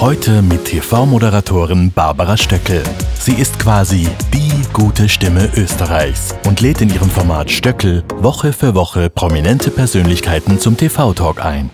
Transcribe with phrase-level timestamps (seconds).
[0.00, 2.84] Heute mit TV-Moderatorin Barbara Stöckel.
[3.18, 8.76] Sie ist quasi die gute Stimme Österreichs und lädt in ihrem Format Stöckel Woche für
[8.76, 11.70] Woche prominente Persönlichkeiten zum TV-Talk ein.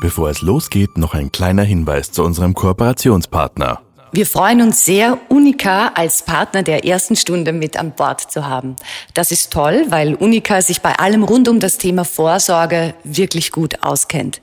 [0.00, 3.80] Bevor es losgeht, noch ein kleiner Hinweis zu unserem Kooperationspartner.
[4.16, 8.76] Wir freuen uns sehr, Unica als Partner der ersten Stunde mit an Bord zu haben.
[9.12, 13.82] Das ist toll, weil Unica sich bei allem rund um das Thema Vorsorge wirklich gut
[13.82, 14.40] auskennt.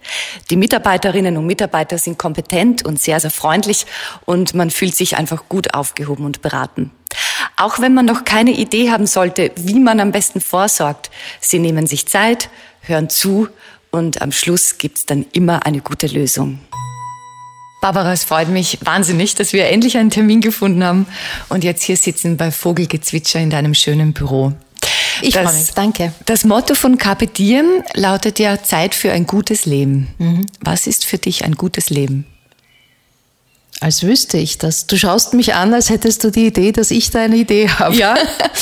[0.49, 3.85] Die Mitarbeiterinnen und Mitarbeiter sind kompetent und sehr, sehr freundlich
[4.25, 6.91] und man fühlt sich einfach gut aufgehoben und beraten.
[7.55, 11.09] Auch wenn man noch keine Idee haben sollte, wie man am besten vorsorgt,
[11.39, 12.49] sie nehmen sich Zeit,
[12.81, 13.47] hören zu
[13.89, 16.59] und am Schluss gibt's dann immer eine gute Lösung.
[17.81, 21.07] Barbara, es freut mich wahnsinnig, dass wir endlich einen Termin gefunden haben
[21.49, 24.53] und jetzt hier sitzen bei Vogelgezwitscher in deinem schönen Büro.
[25.23, 26.13] Ich freue mich, danke.
[26.27, 30.09] Das Motto von Carpe Diem lautet ja Zeit für ein gutes Leben.
[30.19, 30.45] Mhm.
[30.61, 32.27] Was ist für dich ein gutes Leben?
[33.79, 34.85] Als wüsste ich das.
[34.85, 37.95] Du schaust mich an, als hättest du die Idee, dass ich da eine Idee habe.
[37.95, 38.15] Ja.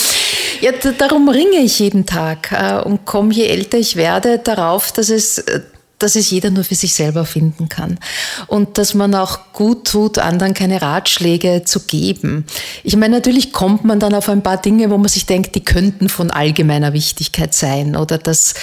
[0.62, 5.10] ja, darum ringe ich jeden Tag äh, und komme, je älter ich werde, darauf, dass
[5.10, 5.60] es äh,
[6.00, 8.00] dass es jeder nur für sich selber finden kann.
[8.48, 12.46] Und dass man auch gut tut, anderen keine Ratschläge zu geben.
[12.84, 15.64] Ich meine, natürlich kommt man dann auf ein paar Dinge, wo man sich denkt, die
[15.64, 18.54] könnten von allgemeiner Wichtigkeit sein oder das,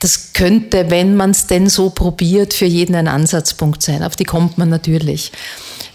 [0.00, 4.02] das könnte, wenn man es denn so probiert, für jeden ein Ansatzpunkt sein.
[4.02, 5.32] Auf die kommt man natürlich.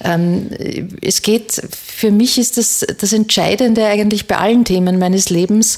[0.04, 0.50] Ähm,
[1.02, 5.78] es geht, für mich ist das das Entscheidende eigentlich bei allen Themen meines Lebens,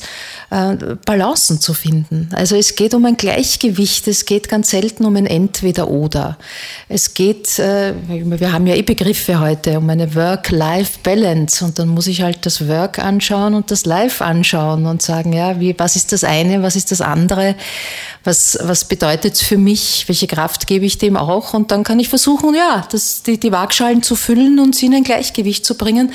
[0.49, 2.29] äh, Balancen zu finden.
[2.33, 6.37] Also es geht um ein Gleichgewicht, es geht ganz selten um ein Entweder-Oder.
[6.89, 12.07] Es geht, äh, wir haben ja eh Begriffe heute, um eine Work-Life-Balance und dann muss
[12.07, 16.11] ich halt das Work anschauen und das Life anschauen und sagen, ja, wie, was ist
[16.11, 17.55] das eine, was ist das andere,
[18.23, 21.99] was, was bedeutet es für mich, welche Kraft gebe ich dem auch und dann kann
[21.99, 25.75] ich versuchen, ja, das, die, die Waagschalen zu füllen und sie in ein Gleichgewicht zu
[25.75, 26.11] bringen.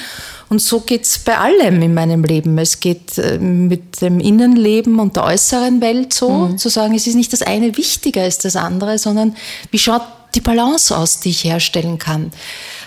[0.49, 2.57] Und so geht's bei allem in meinem Leben.
[2.59, 6.59] Es geht äh, mit dem Innenleben und der äußeren Welt so, mhm.
[6.59, 9.37] zu sagen, es ist nicht das eine wichtiger als das andere, sondern
[9.71, 10.03] wie schaut
[10.35, 12.31] die Balance aus, die ich herstellen kann.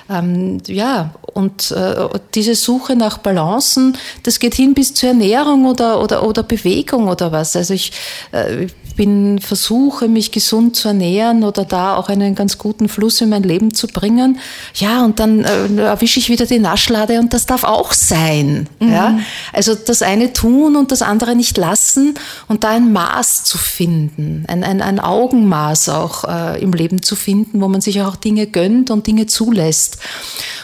[0.10, 6.02] Ähm, ja, und äh, diese Suche nach Balancen, das geht hin bis zur Ernährung oder,
[6.02, 7.56] oder, oder Bewegung oder was.
[7.56, 7.94] Also ich,
[8.32, 8.68] äh,
[9.02, 13.42] bin, versuche, mich gesund zu ernähren oder da auch einen ganz guten Fluss in mein
[13.42, 14.38] Leben zu bringen.
[14.76, 18.70] Ja, und dann äh, erwische ich wieder die Naschlade und das darf auch sein.
[18.80, 18.92] Mhm.
[18.92, 19.20] Ja?
[19.54, 22.14] Also das eine tun und das andere nicht lassen
[22.48, 27.16] und da ein Maß zu finden, ein, ein, ein Augenmaß auch äh, im Leben zu
[27.16, 29.98] finden, wo man sich auch Dinge gönnt und Dinge zulässt.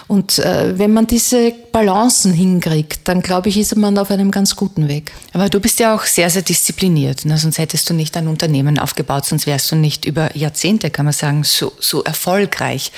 [0.08, 4.56] Und äh, wenn man diese Balancen hinkriegt, dann glaube ich, ist man auf einem ganz
[4.56, 5.12] guten Weg.
[5.34, 7.26] Aber du bist ja auch sehr, sehr diszipliniert.
[7.26, 7.38] Ne?
[7.38, 11.14] Sonst hättest du nicht ein Unternehmen aufgebaut, sonst wärst du nicht über Jahrzehnte, kann man
[11.14, 12.92] sagen, so, so erfolgreich.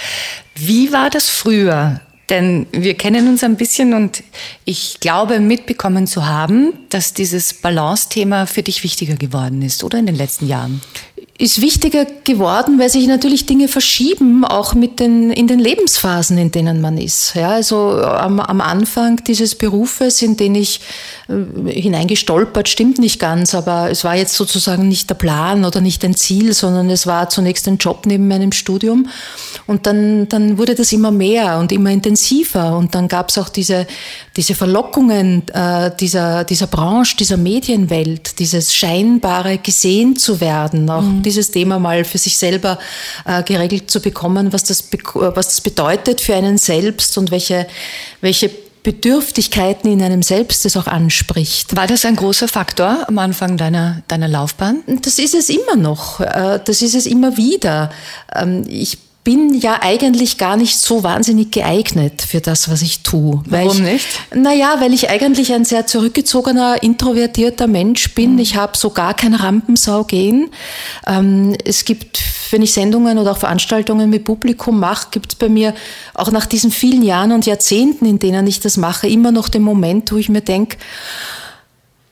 [0.56, 2.02] Wie war das früher?
[2.30, 4.24] Denn wir kennen uns ein bisschen und
[4.64, 10.06] ich glaube mitbekommen zu haben, dass dieses Balance-Thema für dich wichtiger geworden ist, oder in
[10.06, 10.82] den letzten Jahren?
[11.40, 16.52] Ist wichtiger geworden, weil sich natürlich Dinge verschieben, auch mit den, in den Lebensphasen, in
[16.52, 17.34] denen man ist.
[17.34, 20.82] Ja, also am, am Anfang dieses Berufes, in den ich
[21.30, 26.04] äh, hineingestolpert, stimmt nicht ganz, aber es war jetzt sozusagen nicht der Plan oder nicht
[26.04, 29.08] ein Ziel, sondern es war zunächst ein Job neben meinem Studium.
[29.66, 32.76] Und dann, dann wurde das immer mehr und immer intensiver.
[32.76, 33.88] Und dann gab es auch diese,
[34.36, 41.29] diese Verlockungen äh, dieser, dieser Branche, dieser Medienwelt, dieses scheinbare gesehen zu werden, auch mhm
[41.30, 42.80] dieses Thema mal für sich selber
[43.26, 47.68] äh, geregelt zu bekommen, was das, was das bedeutet für einen selbst und welche,
[48.22, 48.50] welche
[48.82, 51.76] Bedürftigkeiten in einem selbst es auch anspricht.
[51.76, 54.84] War das ein großer Faktor am Anfang deiner, deiner Laufbahn?
[55.04, 56.20] Das ist es immer noch.
[56.20, 57.92] Äh, das ist es immer wieder.
[58.36, 63.44] Ähm, ich bin ja eigentlich gar nicht so wahnsinnig geeignet für das, was ich tue.
[63.46, 64.08] Warum ich, nicht?
[64.34, 68.34] Naja, weil ich eigentlich ein sehr zurückgezogener, introvertierter Mensch bin.
[68.34, 68.40] Mhm.
[68.40, 70.50] Ich habe so gar kein Rampensau gehen.
[71.06, 72.20] Ähm, es gibt,
[72.52, 75.74] wenn ich Sendungen oder auch Veranstaltungen mit Publikum mache, gibt es bei mir
[76.14, 79.64] auch nach diesen vielen Jahren und Jahrzehnten, in denen ich das mache, immer noch den
[79.64, 80.78] Moment, wo ich mir denke,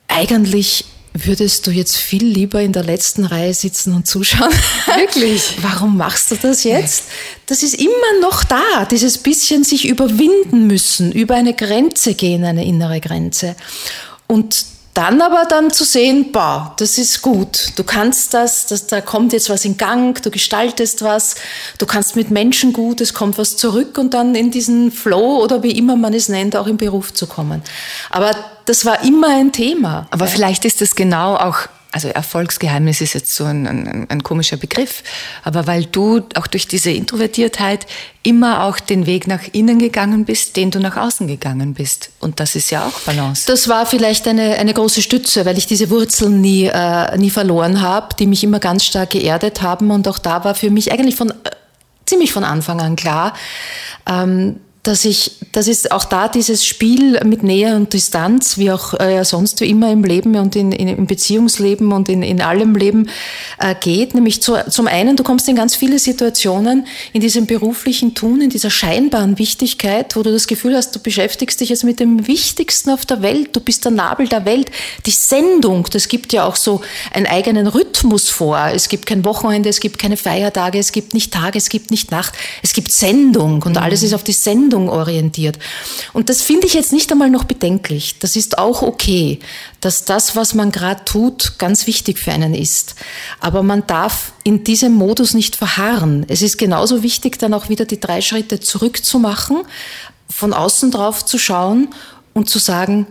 [0.09, 0.85] eigentlich
[1.25, 4.51] würdest du jetzt viel lieber in der letzten Reihe sitzen und zuschauen.
[4.95, 5.57] Wirklich?
[5.61, 7.05] Warum machst du das jetzt?
[7.45, 12.65] Das ist immer noch da, dieses bisschen sich überwinden müssen, über eine Grenze gehen, eine
[12.65, 13.55] innere Grenze.
[14.27, 14.65] Und
[14.97, 19.31] dann aber dann zu sehen, boah, das ist gut, du kannst das, das, da kommt
[19.31, 21.35] jetzt was in Gang, du gestaltest was,
[21.77, 25.61] du kannst mit Menschen gut, es kommt was zurück und dann in diesen Flow oder
[25.61, 27.61] wie immer man es nennt, auch im Beruf zu kommen.
[28.09, 28.35] Aber
[28.67, 30.07] das war immer ein Thema.
[30.11, 34.57] Aber vielleicht ist das genau auch also Erfolgsgeheimnis ist jetzt so ein, ein, ein, komischer
[34.57, 35.03] Begriff,
[35.43, 37.87] aber weil du auch durch diese Introvertiertheit
[38.23, 42.11] immer auch den Weg nach innen gegangen bist, den du nach außen gegangen bist.
[42.19, 43.47] Und das ist ja auch Balance.
[43.47, 47.81] Das war vielleicht eine, eine große Stütze, weil ich diese Wurzeln nie, äh, nie verloren
[47.81, 49.89] habe, die mich immer ganz stark geerdet haben.
[49.89, 51.33] Und auch da war für mich eigentlich von, äh,
[52.05, 53.33] ziemlich von Anfang an klar,
[54.07, 58.97] ähm, dass ich, das ist auch da dieses Spiel mit Nähe und Distanz, wie auch
[58.97, 62.73] äh, sonst wie immer im Leben und in, in, im Beziehungsleben und in, in allem
[62.73, 63.09] Leben
[63.59, 64.15] äh, geht.
[64.15, 68.49] Nämlich zu, zum einen, du kommst in ganz viele Situationen in diesem beruflichen Tun, in
[68.49, 72.89] dieser scheinbaren Wichtigkeit, wo du das Gefühl hast, du beschäftigst dich jetzt mit dem Wichtigsten
[72.89, 74.71] auf der Welt, du bist der Nabel der Welt.
[75.05, 76.79] Die Sendung, das gibt ja auch so
[77.11, 78.69] einen eigenen Rhythmus vor.
[78.73, 82.09] Es gibt kein Wochenende, es gibt keine Feiertage, es gibt nicht Tag, es gibt nicht
[82.09, 83.83] Nacht, es gibt Sendung und mhm.
[83.83, 85.59] alles ist auf die Sendung Bildung orientiert.
[86.13, 88.19] Und das finde ich jetzt nicht einmal noch bedenklich.
[88.19, 89.39] Das ist auch okay,
[89.81, 92.95] dass das, was man gerade tut, ganz wichtig für einen ist.
[93.39, 96.25] Aber man darf in diesem Modus nicht verharren.
[96.27, 99.57] Es ist genauso wichtig, dann auch wieder die drei Schritte zurückzumachen,
[100.29, 101.89] von außen drauf zu schauen
[102.33, 103.07] und zu sagen,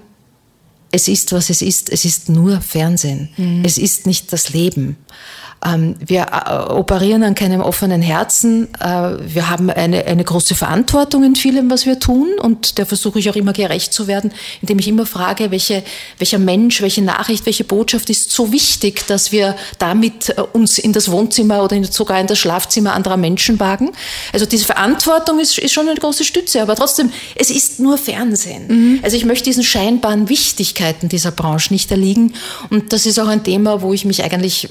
[0.93, 1.91] es ist, was es ist.
[1.91, 3.29] Es ist nur Fernsehen.
[3.37, 3.65] Mhm.
[3.65, 4.97] Es ist nicht das Leben.
[5.65, 8.69] Ähm, wir äh, operieren an keinem offenen Herzen.
[8.79, 12.29] Äh, wir haben eine, eine große Verantwortung in vielem, was wir tun.
[12.41, 15.83] Und der versuche ich auch immer gerecht zu werden, indem ich immer frage, welche,
[16.19, 20.93] welcher Mensch, welche Nachricht, welche Botschaft ist so wichtig, dass wir damit äh, uns in
[20.93, 23.93] das Wohnzimmer oder sogar in das Schlafzimmer anderer Menschen wagen.
[24.33, 26.61] Also diese Verantwortung ist, ist schon eine große Stütze.
[26.61, 28.67] Aber trotzdem, es ist nur Fernsehen.
[28.69, 29.01] Mhm.
[29.03, 32.35] Also ich möchte diesen scheinbaren Wichtigkeiten dieser Branche nicht erliegen.
[32.71, 34.69] Und das ist auch ein Thema, wo ich mich eigentlich,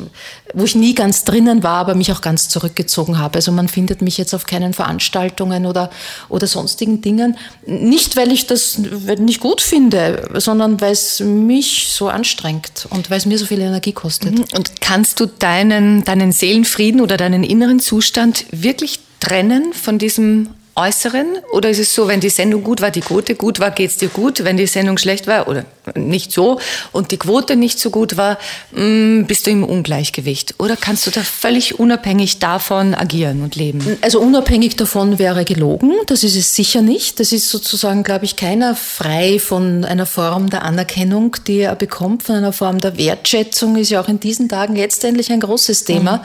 [0.53, 3.35] wo ich nie nie ganz drinnen war, aber mich auch ganz zurückgezogen habe.
[3.35, 5.89] Also man findet mich jetzt auf keinen Veranstaltungen oder,
[6.29, 7.37] oder sonstigen Dingen.
[7.65, 13.17] Nicht, weil ich das nicht gut finde, sondern weil es mich so anstrengt und weil
[13.17, 14.37] es mir so viel Energie kostet.
[14.37, 14.45] Mhm.
[14.55, 21.25] Und kannst du deinen, deinen Seelenfrieden oder deinen inneren Zustand wirklich trennen von diesem Äußeren?
[21.51, 23.97] Oder ist es so, wenn die Sendung gut war, die Quote gut war, geht es
[23.97, 24.43] dir gut?
[24.43, 25.65] Wenn die Sendung schlecht war oder
[25.95, 26.59] nicht so
[26.91, 28.37] und die Quote nicht so gut war,
[28.71, 30.55] mm, bist du im Ungleichgewicht?
[30.57, 33.97] Oder kannst du da völlig unabhängig davon agieren und leben?
[34.01, 35.93] Also unabhängig davon wäre gelogen.
[36.07, 37.19] Das ist es sicher nicht.
[37.19, 42.23] Das ist sozusagen, glaube ich, keiner frei von einer Form der Anerkennung, die er bekommt,
[42.23, 43.75] von einer Form der Wertschätzung.
[43.75, 46.21] Ist ja auch in diesen Tagen jetzt endlich ein großes Thema, mhm.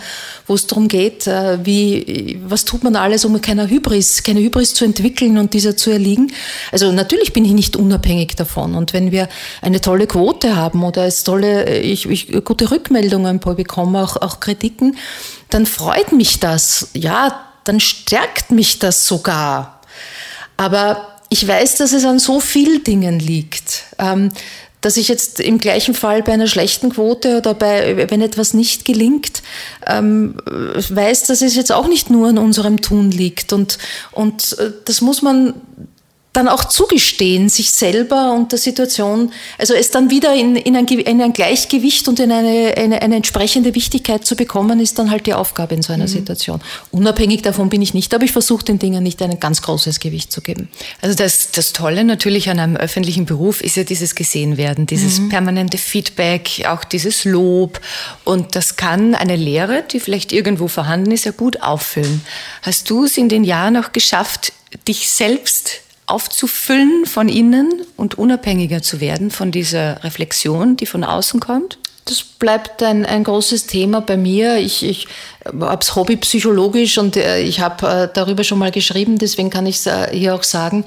[0.46, 4.74] wo es darum geht, äh, wie, was tut man alles, um keiner Hybris, keine Hybris
[4.74, 6.32] zu entwickeln und dieser zu erliegen.
[6.72, 8.74] Also natürlich bin ich nicht unabhängig davon.
[8.74, 9.28] Und wenn wir
[9.62, 14.96] eine tolle Quote haben oder es tolle, ich, ich gute Rückmeldungen bekomme, auch, auch Kritiken,
[15.50, 16.88] dann freut mich das.
[16.94, 19.80] Ja, dann stärkt mich das sogar.
[20.56, 23.84] Aber ich weiß, dass es an so vielen Dingen liegt.
[23.98, 24.30] Ähm,
[24.80, 28.84] dass ich jetzt im gleichen Fall bei einer schlechten Quote oder bei, wenn etwas nicht
[28.84, 29.42] gelingt,
[29.86, 33.52] ähm, weiß, dass es jetzt auch nicht nur an unserem Tun liegt.
[33.52, 33.78] Und,
[34.12, 35.54] und äh, das muss man
[36.32, 40.86] dann auch zugestehen, sich selber und der Situation, also es dann wieder in, in, ein,
[40.86, 45.26] in ein Gleichgewicht und in eine, eine, eine, entsprechende Wichtigkeit zu bekommen, ist dann halt
[45.26, 46.08] die Aufgabe in so einer mhm.
[46.08, 46.60] Situation.
[46.92, 50.30] Unabhängig davon bin ich nicht, aber ich versuche den Dingen nicht ein ganz großes Gewicht
[50.30, 50.68] zu geben.
[51.02, 55.30] Also das, das Tolle natürlich an einem öffentlichen Beruf ist ja dieses Gesehenwerden, dieses mhm.
[55.30, 57.80] permanente Feedback, auch dieses Lob
[58.24, 62.24] und das kann eine Lehre, die vielleicht irgendwo vorhanden ist, ja gut auffüllen.
[62.62, 64.52] Hast du es in den Jahren auch geschafft,
[64.86, 71.40] dich selbst aufzufüllen von innen und unabhängiger zu werden von dieser Reflexion, die von außen
[71.40, 71.78] kommt?
[72.06, 74.56] Das bleibt ein, ein großes Thema bei mir.
[74.56, 75.06] Ich, ich
[75.44, 79.76] habe es hobbypsychologisch und äh, ich habe äh, darüber schon mal geschrieben, deswegen kann ich
[79.76, 80.84] es äh, hier auch sagen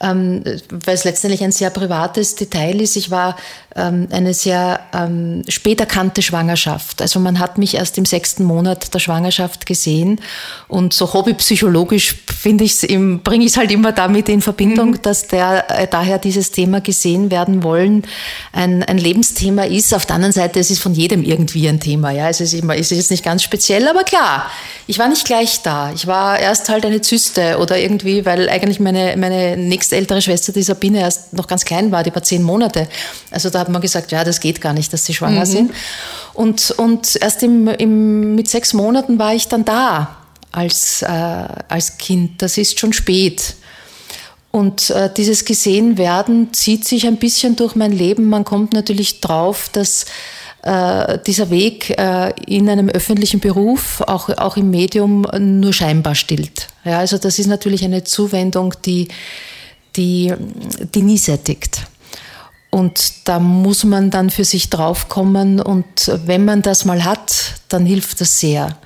[0.00, 2.96] ähm, weil es letztendlich ein sehr privates Detail ist.
[2.96, 3.36] Ich war
[3.76, 7.02] ähm, eine sehr ähm, spät erkannte Schwangerschaft.
[7.02, 10.20] Also man hat mich erst im sechsten Monat der Schwangerschaft gesehen
[10.68, 12.80] und so hobbypsychologisch finde ich
[13.22, 15.02] bringe ich es halt immer damit in Verbindung, mhm.
[15.02, 18.04] dass der, äh, daher dieses Thema gesehen werden wollen
[18.52, 19.94] ein, ein Lebensthema ist.
[19.94, 22.10] Auf der anderen Seite, es ist von jedem irgendwie ein Thema.
[22.10, 24.50] Ja, es ist immer, es ist jetzt nicht ganz speziell, aber klar,
[24.86, 25.92] ich war nicht gleich da.
[25.94, 30.52] Ich war erst halt eine Zyste oder irgendwie, weil eigentlich meine, meine nächste nächstältere Schwester,
[30.52, 32.88] die Sabine, erst noch ganz klein war, die war zehn Monate.
[33.30, 35.50] Also da hat man gesagt, ja, das geht gar nicht, dass sie schwanger mhm.
[35.50, 35.72] sind.
[36.34, 40.16] Und, und erst im, im, mit sechs Monaten war ich dann da
[40.52, 42.40] als, äh, als Kind.
[42.42, 43.54] Das ist schon spät.
[44.52, 48.28] Und äh, dieses Gesehenwerden zieht sich ein bisschen durch mein Leben.
[48.28, 50.06] Man kommt natürlich drauf, dass
[50.62, 56.68] äh, dieser Weg äh, in einem öffentlichen Beruf, auch, auch im Medium, nur scheinbar stillt.
[56.84, 59.08] Ja, also das ist natürlich eine Zuwendung, die,
[59.96, 60.32] die,
[60.94, 61.86] die nie sättigt.
[62.70, 67.84] Und da muss man dann für sich draufkommen und wenn man das mal hat, dann
[67.84, 68.78] hilft das sehr.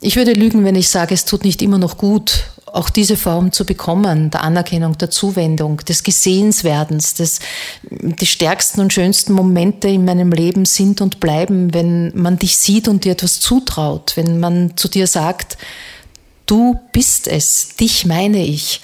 [0.00, 3.52] Ich würde lügen, wenn ich sage, es tut nicht immer noch gut, auch diese Form
[3.52, 7.40] zu bekommen, der Anerkennung, der Zuwendung, des Gesehenswerdens, des,
[7.90, 12.88] die stärksten und schönsten Momente in meinem Leben sind und bleiben, wenn man dich sieht
[12.88, 15.58] und dir etwas zutraut, wenn man zu dir sagt,
[16.46, 18.80] du bist es, dich meine ich.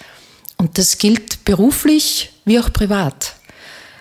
[0.57, 3.35] Und das gilt beruflich wie auch privat.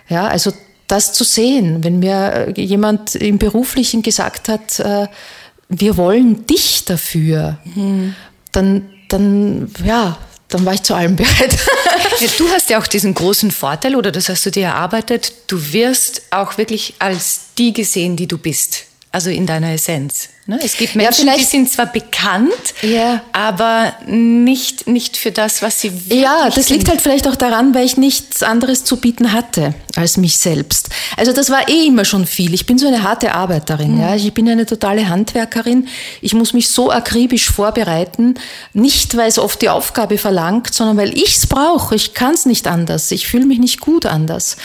[0.10, 0.52] Ja, also
[0.88, 5.08] das zu sehen, wenn mir jemand im Beruflichen gesagt hat, äh,
[5.70, 8.16] wir wollen dich dafür, mhm.
[8.52, 10.18] dann, dann, ja,
[10.50, 11.58] dann war ich zu allem bereit.
[12.38, 16.22] du hast ja auch diesen großen Vorteil, oder das hast du dir erarbeitet, du wirst
[16.30, 20.30] auch wirklich als die gesehen, die du bist also in deiner Essenz.
[20.46, 20.60] Ne?
[20.64, 23.22] Es gibt Menschen, ja, die sind zwar bekannt, ja.
[23.32, 27.76] aber nicht, nicht für das, was sie wirklich Ja, das liegt halt vielleicht auch daran,
[27.76, 30.90] weil ich nichts anderes zu bieten hatte als mich selbst.
[31.18, 32.54] Also das war eh immer schon viel.
[32.54, 33.96] Ich bin so eine harte Arbeiterin.
[33.96, 34.02] Mhm.
[34.02, 34.16] Ja?
[34.16, 35.88] Ich bin eine totale Handwerkerin.
[36.22, 38.36] Ich muss mich so akribisch vorbereiten,
[38.74, 41.96] nicht weil es oft die Aufgabe verlangt, sondern weil ich es brauche.
[41.96, 43.12] Ich kann es nicht anders.
[43.12, 44.58] Ich fühle mich nicht gut anders.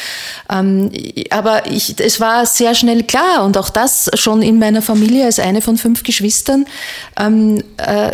[0.50, 0.90] Ähm,
[1.30, 5.24] aber ich, es war sehr schnell klar und auch das schon schon in meiner Familie
[5.24, 6.66] als eine von fünf Geschwistern.
[7.18, 8.10] Ähm, äh,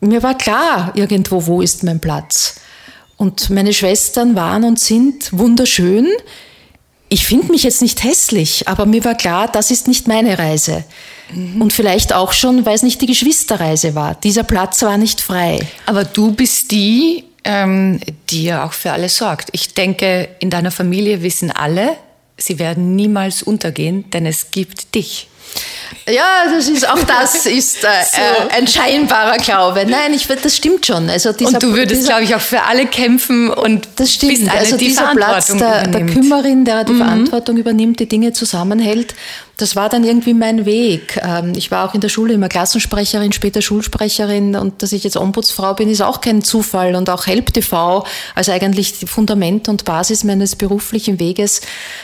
[0.00, 2.56] mir war klar irgendwo, wo ist mein Platz.
[3.16, 6.08] Und meine Schwestern waren und sind wunderschön.
[7.08, 10.84] Ich finde mich jetzt nicht hässlich, aber mir war klar, das ist nicht meine Reise.
[11.32, 11.60] Mhm.
[11.60, 14.14] Und vielleicht auch schon, weil es nicht die Geschwisterreise war.
[14.14, 15.58] Dieser Platz war nicht frei.
[15.86, 19.48] Aber du bist die, ähm, die ja auch für alle sorgt.
[19.52, 21.96] Ich denke, in deiner Familie wissen alle,
[22.36, 25.29] sie werden niemals untergehen, denn es gibt dich.
[26.08, 28.20] Ja, das ist auch das ist äh, so.
[28.20, 29.84] äh, ein scheinbarer Glaube.
[29.86, 31.08] Nein, ich das stimmt schon.
[31.10, 34.32] Also dieser, und du würdest, glaube ich, auch für alle kämpfen und das stimmt.
[34.32, 36.98] Bist eine, also die dieser Platz der, der, Kümmerin, der die mhm.
[36.98, 39.14] Verantwortung übernimmt, die Dinge zusammenhält,
[39.60, 41.20] das war dann irgendwie mein Weg.
[41.22, 45.16] Ähm, ich war auch in der Schule immer Klassensprecherin, später Schulsprecherin und dass ich jetzt
[45.16, 50.24] Ombudsfrau bin, ist auch kein Zufall und auch Help TV als eigentlich Fundament und Basis
[50.24, 51.60] meines beruflichen Weges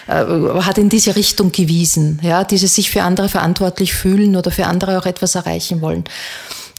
[0.06, 2.20] äh, hat in diese Richtung gewiesen.
[2.22, 6.04] Ja, dieses sich für andere verantwortlich fühlen oder für andere auch etwas erreichen wollen.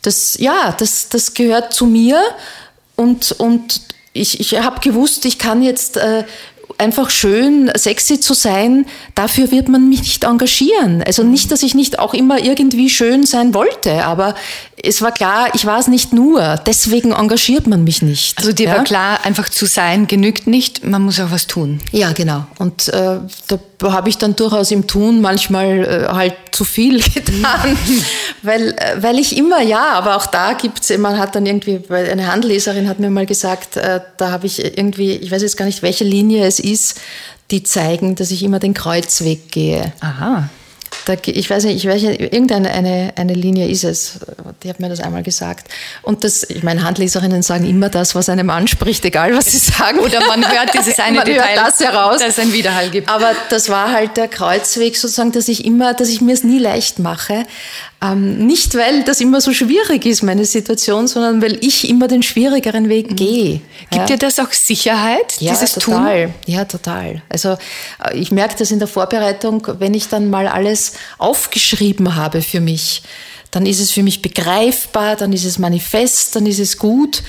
[0.03, 2.21] Das, ja, das, das gehört zu mir
[2.95, 3.81] und, und
[4.13, 6.23] ich, ich habe gewusst, ich kann jetzt äh,
[6.77, 11.03] einfach schön, sexy zu sein, dafür wird man mich nicht engagieren.
[11.03, 14.35] Also nicht, dass ich nicht auch immer irgendwie schön sein wollte, aber
[14.83, 16.59] es war klar, ich war es nicht nur.
[16.65, 18.37] Deswegen engagiert man mich nicht.
[18.37, 18.75] Also dir ja?
[18.75, 21.79] war klar, einfach zu sein genügt nicht, man muss auch was tun.
[21.91, 22.45] Ja, genau.
[22.59, 23.59] Und äh, da
[23.91, 27.77] habe ich dann durchaus im Tun manchmal äh, halt zu viel getan,
[28.41, 31.81] weil, äh, weil ich immer, ja, aber auch da gibt es, man hat dann irgendwie,
[31.87, 35.57] weil eine Handleserin hat mir mal gesagt, äh, da habe ich irgendwie, ich weiß jetzt
[35.57, 36.99] gar nicht, welche Linie es ist,
[37.51, 39.93] die zeigen, dass ich immer den Kreuzweg gehe.
[40.01, 40.49] Aha.
[41.05, 44.19] Da, ich weiß nicht, ich weiß nicht, irgendeine eine, eine Linie ist es.
[44.61, 45.71] Die hat mir das einmal gesagt.
[46.01, 49.99] Und das, ich meine, Handleserinnen sagen immer das, was einem anspricht, egal was sie sagen.
[49.99, 53.09] Oder man hört dieses eine man Detail, hört das heraus, dass es einen Widerhall gibt.
[53.09, 56.59] Aber das war halt der Kreuzweg sozusagen, dass ich immer, dass ich mir es nie
[56.59, 57.45] leicht mache,
[58.01, 62.21] ähm, nicht, weil das immer so schwierig ist, meine Situation, sondern weil ich immer den
[62.21, 63.15] schwierigeren Weg mhm.
[63.15, 63.61] gehe.
[63.89, 64.05] Gibt ja.
[64.05, 66.25] dir das auch Sicherheit, ja, dieses total.
[66.25, 66.33] Tun?
[66.45, 67.23] Ja, total.
[67.29, 67.57] Also
[68.03, 72.59] äh, ich merke das in der Vorbereitung, wenn ich dann mal alles aufgeschrieben habe für
[72.59, 73.01] mich,
[73.49, 77.23] dann ist es für mich begreifbar, dann ist es manifest, dann ist es gut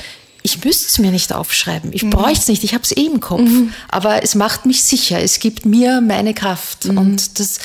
[0.49, 1.93] ich müsste es mir nicht aufschreiben.
[1.93, 2.11] Ich mhm.
[2.11, 2.64] bräuchte es nicht.
[2.64, 3.40] Ich habe es eh im Kopf.
[3.40, 3.73] Mhm.
[3.88, 5.21] Aber es macht mich sicher.
[5.21, 6.87] Es gibt mir meine Kraft.
[6.87, 6.99] Mhm.
[6.99, 7.59] Und das,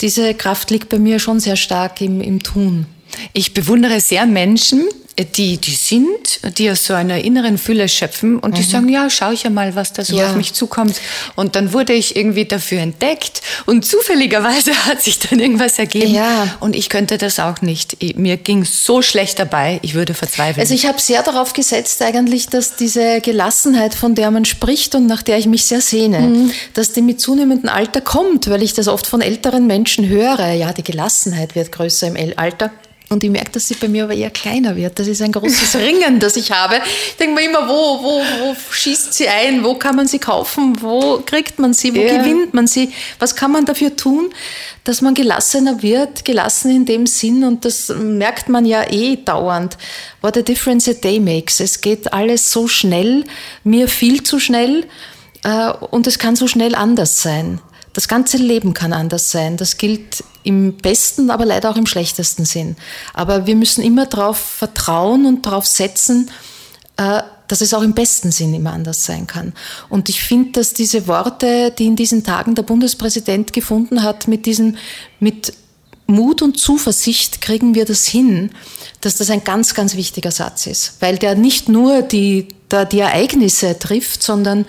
[0.00, 2.86] diese Kraft liegt bei mir schon sehr stark im, im Tun.
[3.32, 4.86] Ich bewundere sehr Menschen,
[5.24, 8.54] die, die sind, die aus so einer inneren Fülle schöpfen und mhm.
[8.54, 10.30] die sagen, ja, schau ich ja mal, was da so ja.
[10.30, 11.00] auf mich zukommt.
[11.34, 16.14] Und dann wurde ich irgendwie dafür entdeckt und zufälligerweise hat sich dann irgendwas ergeben.
[16.14, 16.56] Ja.
[16.60, 17.96] Und ich könnte das auch nicht.
[18.16, 20.60] Mir ging so schlecht dabei, ich würde verzweifeln.
[20.60, 25.06] Also ich habe sehr darauf gesetzt eigentlich, dass diese Gelassenheit, von der man spricht und
[25.06, 26.52] nach der ich mich sehr sehne, mhm.
[26.74, 30.52] dass die mit zunehmendem Alter kommt, weil ich das oft von älteren Menschen höre.
[30.52, 32.70] Ja, die Gelassenheit wird größer im Alter.
[33.10, 34.98] Und ich merke, dass sie bei mir aber eher kleiner wird.
[35.08, 36.80] Das ist ein großes Ringen, das ich habe.
[37.08, 39.64] Ich denke mir immer, wo, wo, wo schießt sie ein?
[39.64, 40.76] Wo kann man sie kaufen?
[40.82, 41.94] Wo kriegt man sie?
[41.94, 42.18] Wo ja.
[42.18, 42.92] gewinnt man sie?
[43.18, 44.30] Was kann man dafür tun,
[44.84, 46.26] dass man gelassener wird?
[46.26, 49.78] Gelassen in dem Sinn, und das merkt man ja eh dauernd.
[50.20, 51.60] What a difference a day makes.
[51.60, 53.24] Es geht alles so schnell,
[53.64, 54.86] mir viel zu schnell,
[55.44, 57.60] äh, und es kann so schnell anders sein.
[57.98, 59.56] Das ganze Leben kann anders sein.
[59.56, 62.76] Das gilt im besten, aber leider auch im schlechtesten Sinn.
[63.12, 66.30] Aber wir müssen immer darauf vertrauen und darauf setzen,
[66.96, 69.52] äh, dass es auch im besten Sinn immer anders sein kann.
[69.88, 74.46] Und ich finde, dass diese Worte, die in diesen Tagen der Bundespräsident gefunden hat, mit
[74.46, 74.76] diesem,
[75.18, 75.52] mit
[76.10, 78.50] Mut und Zuversicht kriegen wir das hin,
[79.02, 83.00] dass das ein ganz, ganz wichtiger Satz ist, weil der nicht nur die, der, die
[83.00, 84.64] Ereignisse trifft, sondern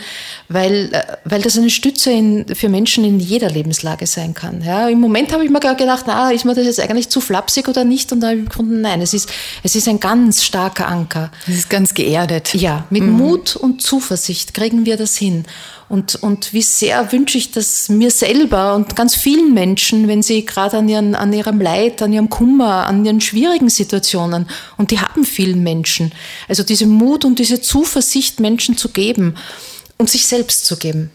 [0.49, 4.61] weil, äh, weil das eine Stütze in, für Menschen in jeder Lebenslage sein kann.
[4.61, 7.69] Ja, Im Moment habe ich mir gedacht, na, ist mir das jetzt eigentlich zu flapsig
[7.69, 8.11] oder nicht?
[8.11, 9.29] Und da habe ich gefunden, nein, es ist,
[9.63, 11.31] es ist ein ganz starker Anker.
[11.47, 12.53] Es ist ganz geerdet.
[12.53, 13.13] Ja, mit mhm.
[13.13, 15.45] Mut und Zuversicht kriegen wir das hin.
[15.89, 20.45] Und, und wie sehr wünsche ich das mir selber und ganz vielen Menschen, wenn sie
[20.45, 24.99] gerade an, ihren, an ihrem Leid, an ihrem Kummer, an ihren schwierigen Situationen, und die
[24.99, 26.11] haben vielen Menschen,
[26.47, 29.35] also diese Mut und diese Zuversicht Menschen zu geben
[29.97, 31.09] und sich selbst zu geben.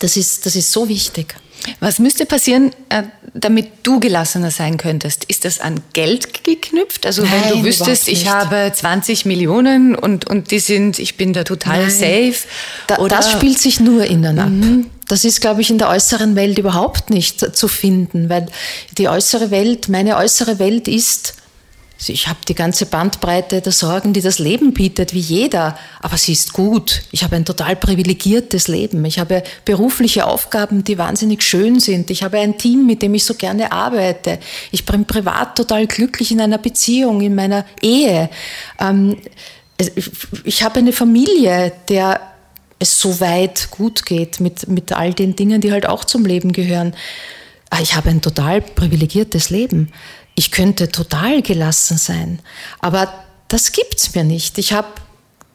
[0.00, 1.34] Das ist, das ist so wichtig.
[1.80, 5.24] Was müsste passieren, äh, damit du gelassener sein könntest?
[5.24, 7.06] Ist das an Geld geknüpft?
[7.06, 11.32] Also Nein, wenn du wüsstest, ich habe 20 Millionen und, und die sind, ich bin
[11.32, 11.90] da total Nein.
[11.90, 12.48] safe.
[12.86, 14.48] Da, das spielt sich nur innen ab.
[14.48, 14.86] Mhm.
[15.08, 18.46] Das ist, glaube ich, in der äußeren Welt überhaupt nicht zu finden, weil
[18.96, 21.34] die äußere Welt, meine äußere Welt ist
[22.08, 26.32] ich habe die ganze Bandbreite der Sorgen, die das Leben bietet, wie jeder, aber sie
[26.32, 27.02] ist gut.
[27.10, 29.04] Ich habe ein total privilegiertes Leben.
[29.04, 32.10] Ich habe berufliche Aufgaben, die wahnsinnig schön sind.
[32.10, 34.38] Ich habe ein Team, mit dem ich so gerne arbeite.
[34.70, 38.30] Ich bin privat total glücklich in einer Beziehung, in meiner Ehe.
[38.80, 39.18] Ähm,
[40.44, 42.20] ich habe eine Familie, der
[42.78, 46.52] es so weit gut geht mit, mit all den Dingen, die halt auch zum Leben
[46.52, 46.94] gehören.
[47.68, 49.92] Ah, ich habe ein total privilegiertes Leben
[50.34, 52.40] ich könnte total gelassen sein.
[52.80, 53.12] Aber
[53.48, 54.58] das gibt's mir nicht.
[54.58, 54.88] Ich habe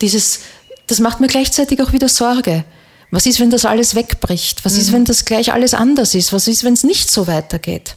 [0.02, 0.42] dieses,
[0.88, 2.66] das macht mir gleichzeitig auch wieder Sorge.
[3.12, 4.66] Was ist, wenn das alles wegbricht?
[4.66, 4.80] Was mhm.
[4.82, 6.34] ist, wenn das gleich alles anders ist?
[6.34, 7.96] Was ist, wenn es nicht so weitergeht?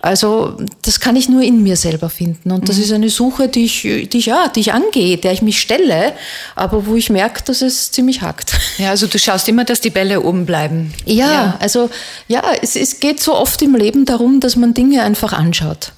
[0.00, 2.52] Also, das kann ich nur in mir selber finden.
[2.52, 2.82] Und das mhm.
[2.82, 6.12] ist eine Suche, die ich, die ich, ja, die ich angehe, der ich mich stelle,
[6.54, 8.52] aber wo ich merke, dass es ziemlich hakt.
[8.78, 10.94] Ja, also du schaust immer, dass die Bälle oben bleiben.
[11.06, 11.56] Ja, ja.
[11.58, 11.90] also,
[12.28, 15.92] ja, es, es geht so oft im Leben darum, dass man Dinge einfach anschaut.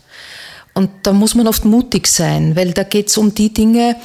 [0.75, 3.97] Und da muss man oft mutig sein, weil da geht es um die Dinge,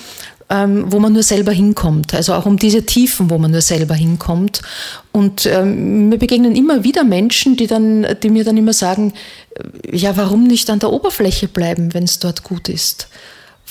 [0.50, 2.14] ähm, wo man nur selber hinkommt.
[2.14, 4.62] Also auch um diese Tiefen, wo man nur selber hinkommt.
[5.12, 9.14] Und ähm, mir begegnen immer wieder Menschen, die, dann, die mir dann immer sagen,
[9.56, 13.08] äh, ja, warum nicht an der Oberfläche bleiben, wenn es dort gut ist?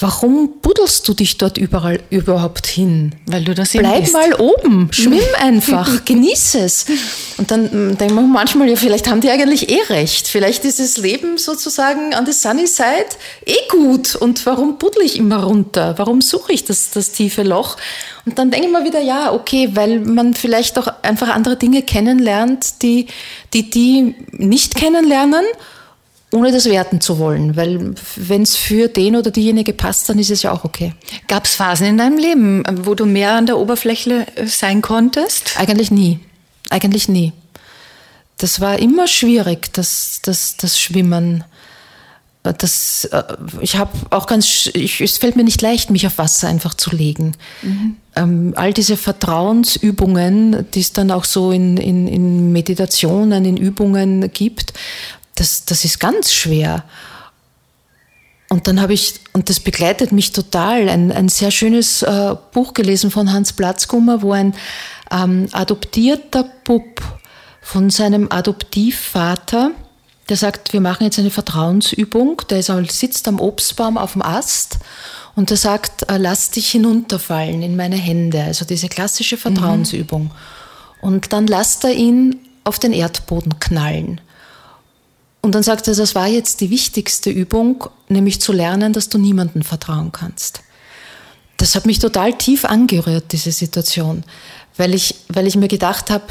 [0.00, 3.16] Warum buddelst du dich dort überall überhaupt hin?
[3.26, 4.12] Weil du das Bleib bist.
[4.12, 6.86] mal oben, schwimm einfach, genieß es.
[7.36, 10.28] Und dann hm, denkt man manchmal, ja, vielleicht haben die eigentlich eh recht.
[10.28, 13.08] Vielleicht ist das Leben sozusagen an der sunny side
[13.44, 14.14] eh gut.
[14.14, 15.94] Und warum buddel ich immer runter?
[15.98, 17.76] Warum suche ich das, das tiefe Loch?
[18.24, 21.82] Und dann denke ich mal wieder, ja, okay, weil man vielleicht auch einfach andere Dinge
[21.82, 23.06] kennenlernt, die
[23.54, 25.44] die, die nicht kennenlernen
[26.30, 30.30] ohne das werten zu wollen, weil wenn es für den oder diejenige passt, dann ist
[30.30, 30.92] es ja auch okay.
[31.26, 35.58] Gab es Phasen in deinem Leben, wo du mehr an der Oberfläche äh, sein konntest?
[35.58, 36.20] Eigentlich nie.
[36.70, 37.32] Eigentlich nie.
[38.36, 41.44] Das war immer schwierig, das, das, das Schwimmen.
[42.42, 43.22] Das, äh,
[43.60, 46.94] ich habe auch ganz, ich, es fällt mir nicht leicht, mich auf Wasser einfach zu
[46.94, 47.36] legen.
[47.62, 47.96] Mhm.
[48.16, 54.30] Ähm, all diese Vertrauensübungen, die es dann auch so in, in, in Meditationen, in Übungen
[54.32, 54.74] gibt,
[55.38, 56.84] das, das ist ganz schwer.
[58.50, 62.72] Und dann habe ich, und das begleitet mich total, ein, ein sehr schönes äh, Buch
[62.72, 64.54] gelesen von Hans Platzkummer, wo ein
[65.10, 67.02] ähm, adoptierter Bub
[67.60, 69.72] von seinem Adoptivvater,
[70.30, 74.78] der sagt, wir machen jetzt eine Vertrauensübung, der ist, sitzt am Obstbaum auf dem Ast
[75.34, 79.40] und der sagt, äh, lass dich hinunterfallen in meine Hände, also diese klassische mhm.
[79.40, 80.22] Vertrauensübung.
[80.24, 80.30] Mhm.
[81.02, 84.20] Und dann lasst er ihn auf den Erdboden knallen.
[85.40, 89.18] Und dann sagt er, das war jetzt die wichtigste Übung, nämlich zu lernen, dass du
[89.18, 90.62] niemandem vertrauen kannst.
[91.56, 94.24] Das hat mich total tief angerührt, diese Situation,
[94.76, 96.26] weil ich, weil ich mir gedacht habe,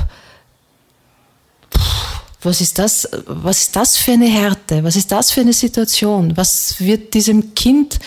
[2.41, 4.83] was ist das, was ist das für eine Härte?
[4.83, 6.37] Was ist das für eine Situation?
[6.37, 7.99] Was wird diesem Kind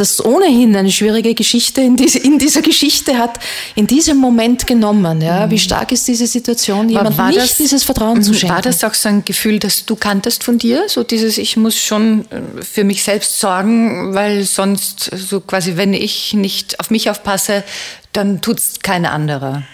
[0.00, 3.38] das ohnehin eine schwierige Geschichte in, diese, in dieser Geschichte hat,
[3.74, 5.20] in diesem Moment genommen.
[5.20, 5.50] Ja?
[5.50, 8.54] Wie stark ist diese Situation, jemand war nicht das, dieses Vertrauen zu schenken?
[8.54, 10.84] War das auch so ein Gefühl, das du kanntest von dir?
[10.88, 15.92] So dieses, ich muss schon äh, für mich selbst sorgen, weil sonst so quasi, wenn
[15.92, 17.64] ich nicht auf mich aufpasse,
[18.12, 19.64] dann tut es keine andere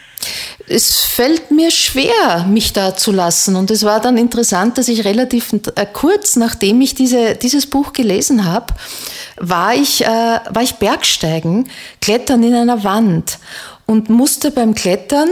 [0.67, 3.57] es fällt mir schwer, mich da zu lassen.
[3.57, 7.93] Und es war dann interessant, dass ich relativ äh, kurz nachdem ich diese, dieses Buch
[7.93, 8.75] gelesen habe,
[9.37, 11.69] war ich, äh, war ich Bergsteigen,
[12.01, 13.39] klettern in einer Wand
[13.87, 15.29] und musste beim Klettern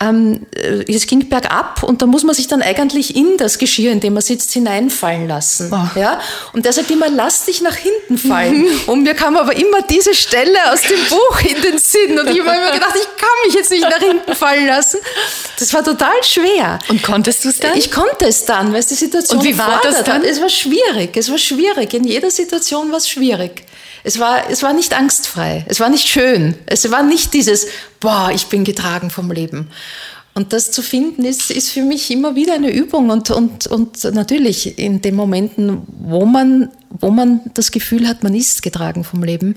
[0.00, 3.92] ähm, äh, es ging bergab und da muss man sich dann eigentlich in das Geschirr,
[3.92, 5.72] in dem man sitzt, hineinfallen lassen.
[5.72, 5.98] Oh.
[5.98, 6.20] Ja?
[6.52, 8.62] Und der sagt immer, lass dich nach hinten fallen.
[8.62, 8.80] Mhm.
[8.86, 12.40] Und mir kam aber immer diese Stelle aus dem Buch in den Sinn und ich
[12.40, 14.98] habe immer gedacht, ich kann mich jetzt nicht nach hinten fallen lassen.
[15.58, 16.78] Das war total schwer.
[16.88, 17.76] Und konntest du es dann?
[17.76, 20.22] Ich konnte es dann, weil es die Situation Und wie war das dann?
[20.22, 21.94] Es war schwierig, es war schwierig.
[21.94, 23.64] In jeder Situation war es schwierig.
[24.06, 27.66] Es war, es war nicht angstfrei, es war nicht schön, es war nicht dieses,
[27.98, 29.66] boah, ich bin getragen vom Leben.
[30.32, 33.10] Und das zu finden, ist, ist für mich immer wieder eine Übung.
[33.10, 38.36] Und, und, und natürlich in den Momenten, wo man, wo man das Gefühl hat, man
[38.36, 39.56] ist getragen vom Leben,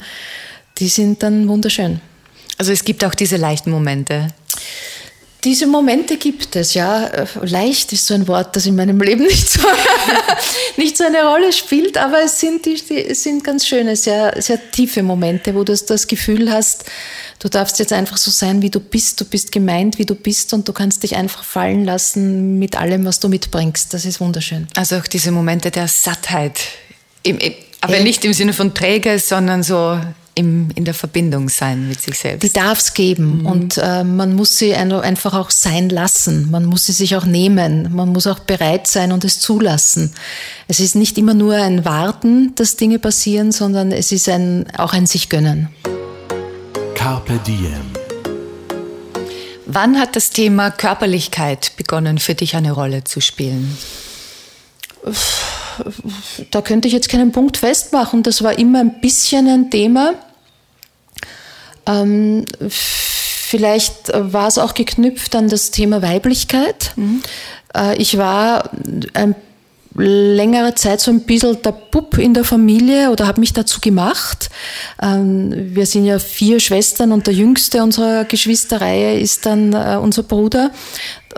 [0.80, 2.02] die sind dann wunderschön.
[2.58, 4.30] Also es gibt auch diese leichten Momente.
[5.46, 7.10] Diese Momente gibt es, ja.
[7.42, 9.62] Leicht ist so ein Wort, das in meinem Leben nicht so,
[10.76, 14.60] nicht so eine Rolle spielt, aber es sind, die, es sind ganz schöne, sehr, sehr
[14.72, 16.86] tiefe Momente, wo du das Gefühl hast,
[17.40, 20.54] du darfst jetzt einfach so sein, wie du bist, du bist gemeint, wie du bist
[20.54, 23.94] und du kannst dich einfach fallen lassen mit allem, was du mitbringst.
[23.94, 24.68] Das ist wunderschön.
[24.76, 26.60] Also auch diese Momente der Sattheit,
[27.24, 27.40] im,
[27.82, 30.00] aber nicht im Sinne von träge, sondern so
[30.36, 32.44] im, in der Verbindung sein mit sich selbst.
[32.44, 33.46] Die darf es geben mhm.
[33.46, 36.50] und äh, man muss sie einfach auch sein lassen.
[36.50, 37.94] Man muss sie sich auch nehmen.
[37.94, 40.14] Man muss auch bereit sein und es zulassen.
[40.68, 44.94] Es ist nicht immer nur ein Warten, dass Dinge passieren, sondern es ist ein, auch
[44.94, 45.70] ein sich gönnen.
[46.96, 48.00] Carpe Diem.
[49.66, 53.78] Wann hat das Thema Körperlichkeit begonnen für dich eine Rolle zu spielen?
[56.52, 58.24] Da könnte ich jetzt keinen Punkt festmachen.
[58.24, 60.14] Das war immer ein bisschen ein Thema.
[61.86, 66.94] Ähm, vielleicht war es auch geknüpft an das Thema Weiblichkeit.
[66.96, 67.22] Mhm.
[67.76, 68.70] Äh, ich war
[69.14, 69.36] ein
[69.96, 74.50] längere Zeit so ein bisschen der Bub in der Familie oder habe mich dazu gemacht.
[75.02, 80.24] Ähm, wir sind ja vier Schwestern und der jüngste unserer Geschwisterreihe ist dann äh, unser
[80.24, 80.72] Bruder.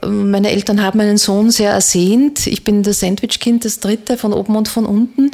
[0.07, 2.47] Meine Eltern haben meinen Sohn sehr ersehnt.
[2.47, 5.31] Ich bin das Sandwichkind, das dritte von oben und von unten.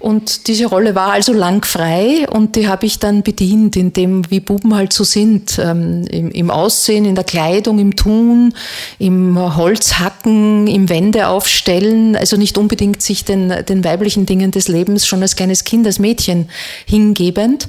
[0.00, 4.28] Und diese Rolle war also lang frei und die habe ich dann bedient in dem,
[4.28, 5.60] wie Buben halt so sind.
[5.62, 8.52] Ähm, im, im, Aussehen, in der Kleidung, im Tun,
[8.98, 12.16] im Holzhacken, im Wände aufstellen.
[12.16, 16.00] Also nicht unbedingt sich den, den weiblichen Dingen des Lebens schon als kleines Kind, als
[16.00, 16.48] Mädchen
[16.84, 17.68] hingebend.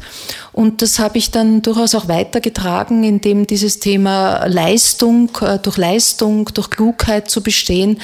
[0.54, 6.31] Und das habe ich dann durchaus auch weitergetragen, indem dieses Thema Leistung, äh, durch Leistung,
[6.54, 7.98] durch Klugheit zu bestehen,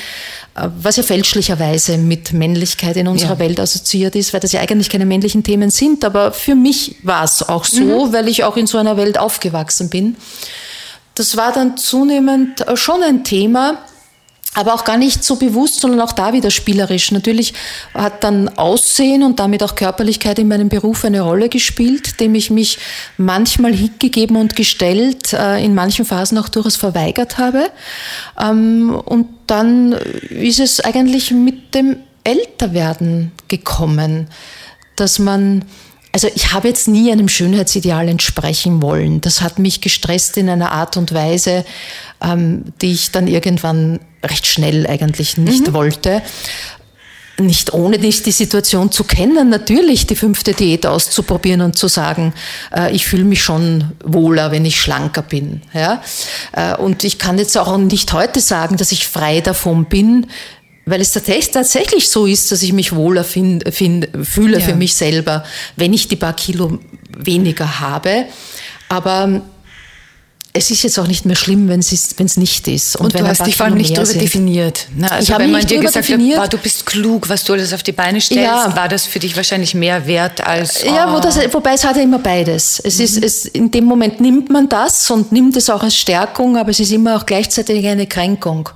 [0.56, 3.40] äh, was ja fälschlicherweise mit Männlichkeit in unserer ja.
[3.40, 6.06] Welt assoziiert ist, weil das ja eigentlich keine männlichen Themen sind.
[6.06, 8.14] Aber für mich war es auch so, mhm.
[8.14, 10.16] weil ich auch in so einer Welt aufgewachsen bin.
[11.16, 13.80] Das war dann zunehmend äh, schon ein Thema,
[14.58, 17.12] aber auch gar nicht so bewusst, sondern auch da wieder spielerisch.
[17.12, 17.54] Natürlich
[17.94, 22.50] hat dann Aussehen und damit auch Körperlichkeit in meinem Beruf eine Rolle gespielt, dem ich
[22.50, 22.80] mich
[23.18, 27.70] manchmal hingegeben und gestellt, äh, in manchen Phasen auch durchaus verweigert habe.
[28.40, 34.28] Ähm, und dann ist es eigentlich mit dem Älterwerden gekommen,
[34.96, 35.66] dass man
[36.18, 39.22] also ich habe jetzt nie einem Schönheitsideal entsprechen wollen.
[39.22, 41.64] Das hat mich gestresst in einer Art und Weise,
[42.24, 45.74] ähm, die ich dann irgendwann recht schnell eigentlich nicht mhm.
[45.74, 46.24] wollte.
[47.38, 52.34] Nicht ohne nicht die Situation zu kennen, natürlich die fünfte Diät auszuprobieren und zu sagen,
[52.76, 55.62] äh, ich fühle mich schon wohler, wenn ich schlanker bin.
[55.72, 56.02] Ja?
[56.54, 60.26] Äh, und ich kann jetzt auch nicht heute sagen, dass ich frei davon bin,
[60.88, 64.66] weil es tatsächlich so ist, dass ich mich wohler find, find, fühle ja.
[64.66, 65.44] für mich selber,
[65.76, 66.80] wenn ich die paar Kilo
[67.16, 68.26] weniger habe.
[68.88, 69.42] Aber
[70.58, 72.96] es ist jetzt auch nicht mehr schlimm, wenn es nicht ist.
[72.96, 74.22] Und, und du hast dich vor allem nicht darüber sind.
[74.22, 74.88] definiert.
[74.96, 75.12] Ne?
[75.12, 76.40] Also ich wenn man dir gesagt definiert.
[76.40, 78.76] hat, du bist klug, was du alles auf die Beine stellst, ja.
[78.76, 80.84] war das für dich wahrscheinlich mehr wert als...
[80.84, 80.88] Oh.
[80.88, 82.82] Ja, wo das, wobei es hat ja immer beides.
[82.84, 83.04] Es mhm.
[83.04, 86.72] ist, es, in dem Moment nimmt man das und nimmt es auch als Stärkung, aber
[86.72, 88.70] es ist immer auch gleichzeitig eine Kränkung.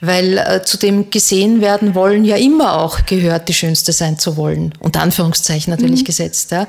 [0.00, 4.36] Weil äh, zu dem gesehen werden wollen ja immer auch gehört, die Schönste sein zu
[4.36, 4.72] wollen.
[4.78, 6.06] Unter Anführungszeichen natürlich mhm.
[6.06, 6.52] gesetzt.
[6.52, 6.66] Ja.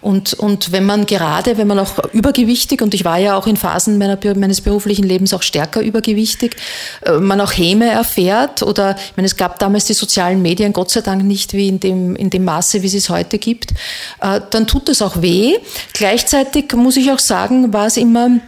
[0.00, 3.56] Und, und wenn man gerade, wenn man auch übergewichtig, und ich war ja auch in
[3.56, 6.56] Phasen Phasen meiner, meines beruflichen Lebens auch stärker übergewichtig,
[7.04, 10.90] äh, man auch Häme erfährt oder, ich meine, es gab damals die sozialen Medien Gott
[10.90, 13.72] sei Dank nicht wie in dem, in dem Maße, wie es es heute gibt,
[14.20, 15.56] äh, dann tut es auch weh.
[15.92, 18.40] Gleichzeitig muss ich auch sagen, war es immer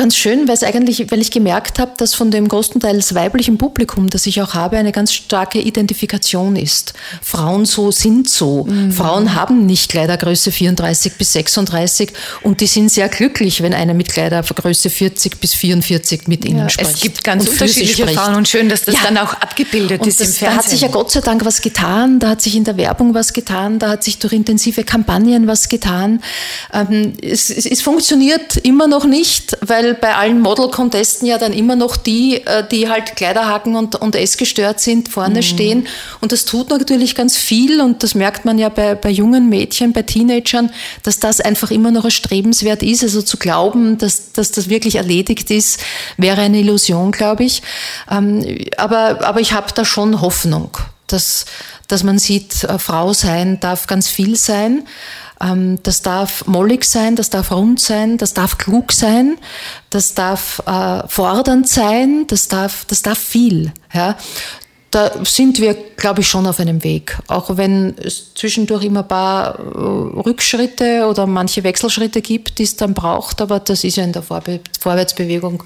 [0.00, 4.08] ganz schön, weil es eigentlich, weil ich gemerkt habe, dass von dem größtenteils weiblichen Publikum,
[4.08, 6.94] das ich auch habe, eine ganz starke Identifikation ist.
[7.20, 8.64] Frauen so sind so.
[8.64, 8.92] Mhm.
[8.92, 14.08] Frauen haben nicht Kleidergröße 34 bis 36 und die sind sehr glücklich, wenn eine mit
[14.08, 16.94] Kleidergröße 40 bis 44 mit ihnen ja, spricht.
[16.94, 19.00] Es gibt ganz unterschiedliche Frauen und schön, dass das ja.
[19.04, 20.56] dann auch abgebildet und ist das, im Fernsehen.
[20.56, 23.12] Da hat sich ja Gott sei Dank was getan, da hat sich in der Werbung
[23.12, 26.22] was getan, da hat sich durch intensive Kampagnen was getan.
[26.72, 31.76] Ähm, es, es, es funktioniert immer noch nicht, weil bei allen Model-Contesten ja dann immer
[31.76, 35.42] noch die, äh, die halt Kleiderhaken und, und essgestört sind, vorne mhm.
[35.42, 35.88] stehen.
[36.20, 39.92] Und das tut natürlich ganz viel und das merkt man ja bei, bei jungen Mädchen,
[39.92, 40.70] bei Teenagern,
[41.02, 43.02] dass das einfach immer noch erstrebenswert ist.
[43.02, 45.80] Also zu glauben, dass, dass das wirklich erledigt ist,
[46.16, 47.62] wäre eine Illusion, glaube ich.
[48.10, 50.76] Ähm, aber, aber ich habe da schon Hoffnung,
[51.06, 51.46] dass,
[51.88, 54.86] dass man sieht, äh, Frau sein darf ganz viel sein.
[55.40, 59.38] Ähm, das darf mollig sein, das darf rund sein, das darf klug sein,
[59.90, 63.72] das darf äh, fordernd sein, das darf, das darf viel.
[63.92, 64.16] Ja
[64.90, 67.16] da sind wir, glaube ich, schon auf einem Weg.
[67.28, 72.74] Auch wenn es zwischendurch immer ein paar äh, Rückschritte oder manche Wechselschritte gibt, die es
[72.74, 75.62] dann braucht, aber das ist ja in der Vorbe Vorwärtsbewegung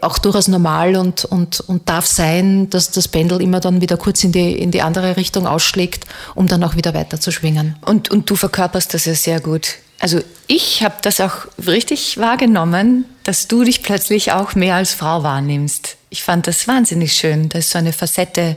[0.00, 4.24] auch durchaus normal und, und, und darf sein, dass das Pendel immer dann wieder kurz
[4.24, 7.76] in die, in die andere Richtung ausschlägt, um dann auch wieder weiter zu schwingen.
[7.84, 9.74] Und, und du verkörperst das ja sehr gut.
[10.00, 15.22] Also ich habe das auch richtig wahrgenommen, dass du dich plötzlich auch mehr als Frau
[15.22, 15.96] wahrnimmst.
[16.14, 17.48] Ich fand das wahnsinnig schön.
[17.48, 18.54] Da ist so eine Facette,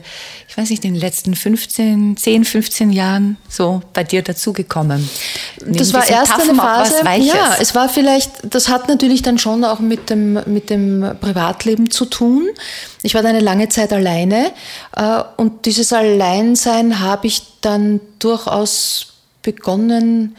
[0.47, 5.09] ich weiß nicht, in den letzten 15, 10, 15 Jahren so bei dir dazugekommen.
[5.65, 9.79] Das war erst eine Phase, ja, es war vielleicht, das hat natürlich dann schon auch
[9.79, 12.47] mit dem, mit dem Privatleben zu tun.
[13.01, 14.51] Ich war dann eine lange Zeit alleine
[14.95, 20.35] äh, und dieses Alleinsein habe ich dann durchaus begonnen,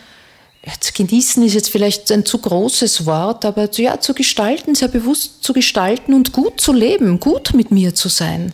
[0.81, 5.43] zu genießen ist jetzt vielleicht ein zu großes Wort, aber ja, zu gestalten, sehr bewusst
[5.43, 8.53] zu gestalten und gut zu leben, gut mit mir zu sein.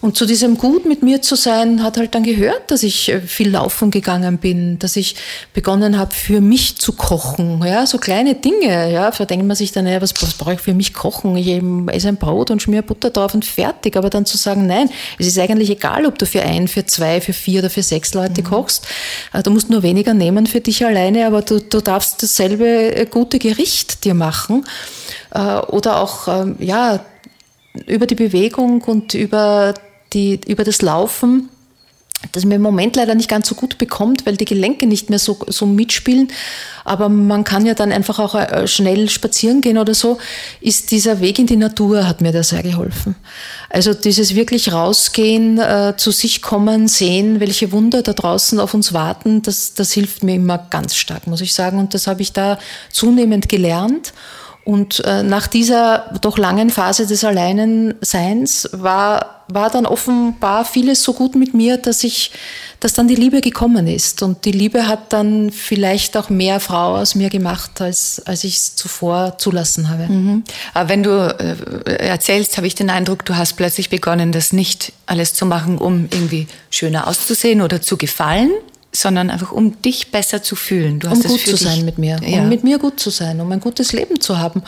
[0.00, 3.20] Und zu diesem gut mit mir zu sein hat halt dann gehört, dass ich äh,
[3.20, 5.16] viel laufen gegangen bin, dass ich
[5.52, 9.72] begonnen habe, für mich zu kochen, ja, so kleine Dinge, ja, da denkt man sich
[9.72, 11.36] dann, ja, was, was brauche ich für mich kochen?
[11.36, 14.66] Ich eben esse ein Brot und schmier Butter drauf und fertig, aber dann zu sagen,
[14.66, 17.82] nein, es ist eigentlich egal, ob du für ein, für zwei, für vier oder für
[17.82, 18.46] sechs Leute mhm.
[18.46, 18.86] kochst,
[19.32, 23.06] äh, du musst nur weniger nehmen für dich alleine, aber du, du darfst dasselbe äh,
[23.06, 24.66] gute Gericht dir machen.
[25.32, 27.00] Äh, oder auch, ähm, ja,
[27.86, 29.74] über die Bewegung und über,
[30.12, 31.48] die, über das Laufen
[32.32, 35.20] das mir im Moment leider nicht ganz so gut bekommt, weil die Gelenke nicht mehr
[35.20, 36.28] so, so mitspielen.
[36.84, 40.18] Aber man kann ja dann einfach auch äh, schnell spazieren gehen oder so.
[40.60, 43.14] Ist dieser Weg in die Natur hat mir da sehr geholfen.
[43.70, 48.92] Also dieses wirklich rausgehen, äh, zu sich kommen, sehen, welche Wunder da draußen auf uns
[48.92, 51.78] warten, das, das hilft mir immer ganz stark, muss ich sagen.
[51.78, 52.58] Und das habe ich da
[52.90, 54.12] zunehmend gelernt.
[54.68, 61.14] Und äh, nach dieser doch langen Phase des Alleinenseins war, war dann offenbar vieles so
[61.14, 62.32] gut mit mir, dass ich,
[62.78, 64.20] dass dann die Liebe gekommen ist.
[64.20, 68.56] Und die Liebe hat dann vielleicht auch mehr Frau aus mir gemacht, als, als ich
[68.56, 70.06] es zuvor zulassen habe.
[70.06, 70.44] Mhm.
[70.74, 74.92] Aber wenn du äh, erzählst, habe ich den Eindruck, du hast plötzlich begonnen, das nicht
[75.06, 78.50] alles zu machen, um irgendwie schöner auszusehen oder zu gefallen,
[79.00, 80.98] sondern einfach um dich besser zu fühlen.
[80.98, 82.40] Du hast um gut zu sein mit mir, ja.
[82.40, 84.62] um mit mir gut zu sein, um ein gutes Leben zu haben.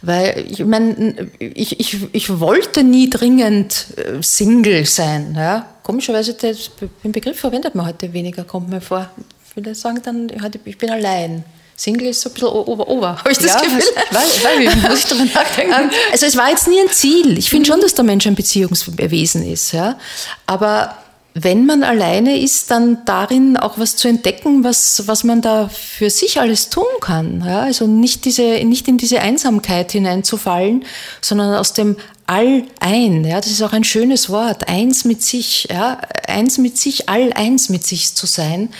[0.00, 5.34] Weil ich meine, ich, ich, ich wollte nie dringend äh, Single sein.
[5.36, 5.66] Ja?
[5.82, 9.10] Komischerweise, den Begriff verwendet man heute weniger, kommt mir vor.
[9.52, 10.32] Viele sagen dann,
[10.64, 11.44] ich bin allein.
[11.76, 13.82] Single ist so ein bisschen ober-ober, habe ich das ja, Gefühl.
[14.12, 15.74] Weil, weil, muss ich darüber nachdenken.
[15.76, 17.36] Ähm, also es war jetzt nie ein Ziel.
[17.36, 19.72] Ich finde schon, dass der Mensch ein Beziehungswesen ist.
[19.72, 19.98] Ja?
[20.46, 20.96] Aber
[21.36, 26.08] wenn man alleine ist, dann darin auch was zu entdecken, was, was man da für
[26.08, 27.42] sich alles tun kann.
[27.44, 30.84] Ja, also nicht, diese, nicht in diese Einsamkeit hineinzufallen,
[31.20, 35.68] sondern aus dem all ein, ja, das ist auch ein schönes Wort, eins mit sich,
[35.70, 38.70] ja, eins mit sich, all eins mit sich zu sein,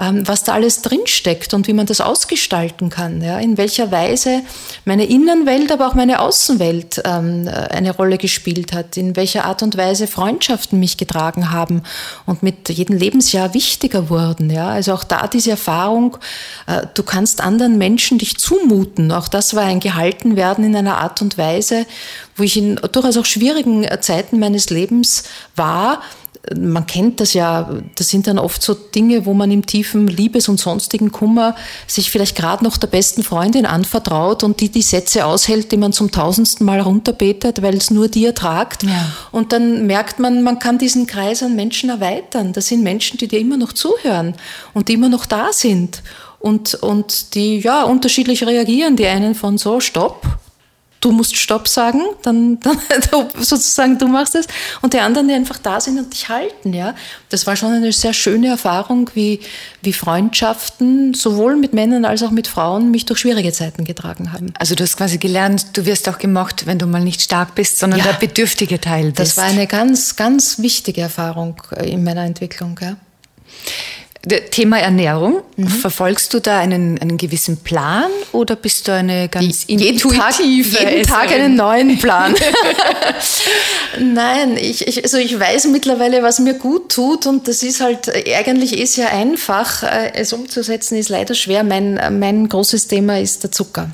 [0.00, 4.42] ähm, was da alles drinsteckt und wie man das ausgestalten kann, ja, in welcher Weise
[4.84, 9.76] meine Innenwelt, aber auch meine Außenwelt ähm, eine Rolle gespielt hat, in welcher Art und
[9.76, 11.84] Weise Freundschaften mich getragen haben
[12.26, 16.16] und mit jedem Lebensjahr wichtiger wurden, ja, also auch da diese Erfahrung,
[16.66, 21.22] äh, du kannst anderen Menschen dich zumuten, auch das war ein Gehaltenwerden in einer Art
[21.22, 21.86] und Weise,
[22.40, 25.24] wo ich in durchaus auch schwierigen Zeiten meines Lebens
[25.54, 26.00] war,
[26.56, 30.48] man kennt das ja, das sind dann oft so Dinge, wo man im tiefen Liebes-
[30.48, 31.54] und sonstigen Kummer
[31.86, 35.92] sich vielleicht gerade noch der besten Freundin anvertraut und die die Sätze aushält, die man
[35.92, 38.82] zum tausendsten Mal runterbetet, weil es nur die ertragt.
[38.84, 39.12] Ja.
[39.32, 42.52] Und dann merkt man, man kann diesen Kreis an Menschen erweitern.
[42.52, 44.34] Das sind Menschen, die dir immer noch zuhören
[44.72, 46.02] und die immer noch da sind
[46.38, 48.96] und, und die ja unterschiedlich reagieren.
[48.96, 50.22] Die einen von so, stopp,
[51.00, 52.78] du musst Stopp sagen, dann, dann
[53.40, 54.46] sozusagen du machst es
[54.82, 56.94] und die anderen, die einfach da sind und dich halten, ja.
[57.30, 59.40] Das war schon eine sehr schöne Erfahrung, wie,
[59.82, 64.52] wie Freundschaften sowohl mit Männern als auch mit Frauen mich durch schwierige Zeiten getragen haben.
[64.58, 67.78] Also du hast quasi gelernt, du wirst auch gemocht, wenn du mal nicht stark bist,
[67.78, 69.18] sondern ja, der bedürftige Teil bist.
[69.18, 72.96] Das war eine ganz, ganz wichtige Erfahrung in meiner Entwicklung, ja.
[74.50, 75.68] Thema Ernährung, mhm.
[75.68, 80.40] verfolgst du da einen, einen gewissen Plan oder bist du eine ganz jeden intuitive Tag,
[80.84, 82.34] jeden Tag einen neuen Plan?
[83.98, 88.12] Nein, ich, ich, also ich weiß mittlerweile, was mir gut tut und das ist halt,
[88.36, 91.64] eigentlich ist ja einfach, äh, es umzusetzen ist leider schwer.
[91.64, 93.90] Mein, mein großes Thema ist der Zucker.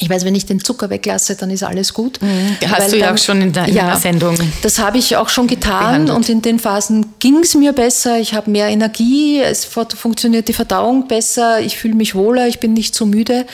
[0.00, 2.20] Ich weiß, wenn ich den Zucker weglasse, dann ist alles gut.
[2.22, 2.56] Mhm.
[2.68, 4.36] Hast du ja dann, auch schon in, der, in ja, Sendung.
[4.62, 6.16] Das habe ich auch schon getan behandelt.
[6.16, 8.18] und in den Phasen ging es mir besser.
[8.18, 12.72] Ich habe mehr Energie, es funktioniert die Verdauung besser, ich fühle mich wohler, ich bin
[12.72, 13.46] nicht so müde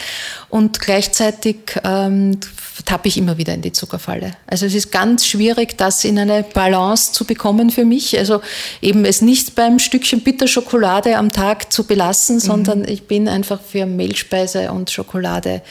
[0.48, 2.38] und gleichzeitig ähm,
[2.84, 4.32] tappe ich immer wieder in die Zuckerfalle.
[4.46, 8.16] Also es ist ganz schwierig, das in eine Balance zu bekommen für mich.
[8.18, 8.40] Also
[8.82, 12.40] eben es nicht beim Stückchen Bitterschokolade am Tag zu belassen, mhm.
[12.40, 15.62] sondern ich bin einfach für Mehlspeise und Schokolade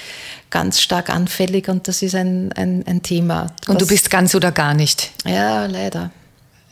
[0.56, 3.48] ganz stark anfällig und das ist ein, ein, ein Thema.
[3.68, 5.12] Und du bist ganz oder gar nicht?
[5.26, 6.12] Ja, leider.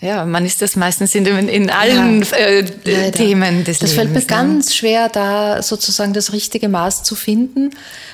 [0.04, 3.92] Ja, man ist das meistens in, in allen ja, äh, Themen des das Lebens.
[3.92, 4.26] Das fällt mir ne?
[4.26, 7.72] ganz schwer, da sozusagen das richtige Maß zu finden.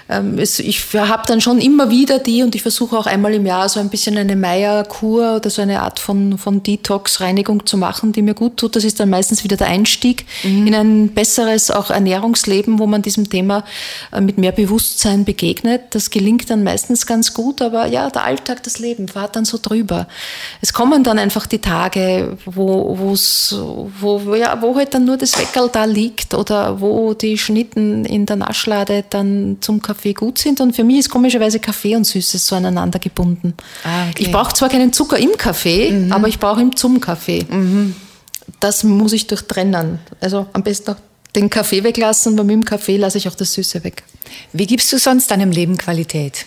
[0.07, 3.69] Ähm, ich habe dann schon immer wieder die und ich versuche auch einmal im Jahr
[3.69, 8.21] so ein bisschen eine Meierkur oder so eine Art von, von Detox-Reinigung zu machen, die
[8.21, 8.75] mir gut tut.
[8.75, 10.67] Das ist dann meistens wieder der Einstieg mhm.
[10.67, 13.63] in ein besseres auch Ernährungsleben, wo man diesem Thema
[14.11, 15.81] äh, mit mehr Bewusstsein begegnet.
[15.91, 19.59] Das gelingt dann meistens ganz gut, aber ja, der Alltag, das Leben fahrt dann so
[19.61, 20.07] drüber.
[20.61, 23.55] Es kommen dann einfach die Tage, Tage, wo, wo's,
[23.99, 28.25] wo, ja, wo halt dann nur das Weckerl da liegt oder wo die Schnitten in
[28.25, 30.59] der Naschlade dann zum Kaffee gut sind.
[30.59, 33.53] Und für mich ist komischerweise Kaffee und Süßes so aneinander gebunden.
[33.85, 34.23] Ah, okay.
[34.23, 36.11] Ich brauche zwar keinen Zucker im Kaffee, mhm.
[36.11, 37.45] aber ich brauche ihn zum Kaffee.
[37.49, 37.95] Mhm.
[38.59, 39.99] Das muss ich durchtrennen.
[40.19, 40.97] Also am besten auch
[41.33, 44.03] den Kaffee weglassen, weil mit dem Kaffee lasse ich auch das Süße weg.
[44.51, 46.45] Wie gibst du sonst deinem Leben Qualität?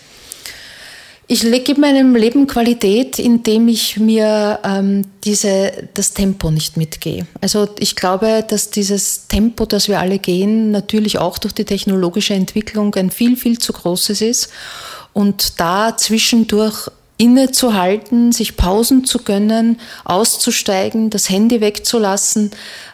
[1.33, 7.27] Ich gebe meinem Leben Qualität, indem ich mir ähm, diese, das Tempo nicht mitgehe.
[7.41, 12.35] Also ich glaube, dass dieses Tempo, das wir alle gehen, natürlich auch durch die technologische
[12.35, 14.51] Entwicklung ein viel, viel zu großes ist.
[15.15, 22.51] Und da zwischendurch innezuhalten, sich Pausen zu gönnen, auszusteigen, das Handy wegzulassen,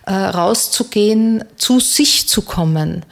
[0.06, 3.04] äh, rauszugehen, zu sich zu kommen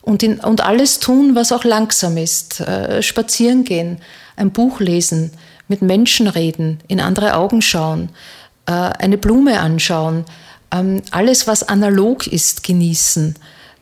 [0.00, 2.60] und, in, und alles tun, was auch langsam ist.
[2.60, 3.98] Äh, spazieren gehen,
[4.40, 5.30] ein Buch lesen,
[5.68, 8.10] mit Menschen reden, in andere Augen schauen,
[8.66, 10.24] äh, eine Blume anschauen,
[10.72, 13.36] ähm, alles, was analog ist, genießen.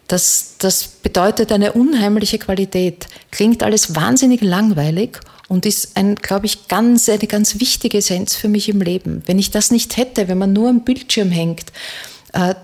[0.07, 3.07] Das, das bedeutet eine unheimliche Qualität.
[3.31, 8.49] Klingt alles wahnsinnig langweilig und ist ein, glaube ich, ganz, eine ganz wichtige Essenz für
[8.49, 9.23] mich im Leben.
[9.27, 11.73] Wenn ich das nicht hätte, wenn man nur am Bildschirm hängt,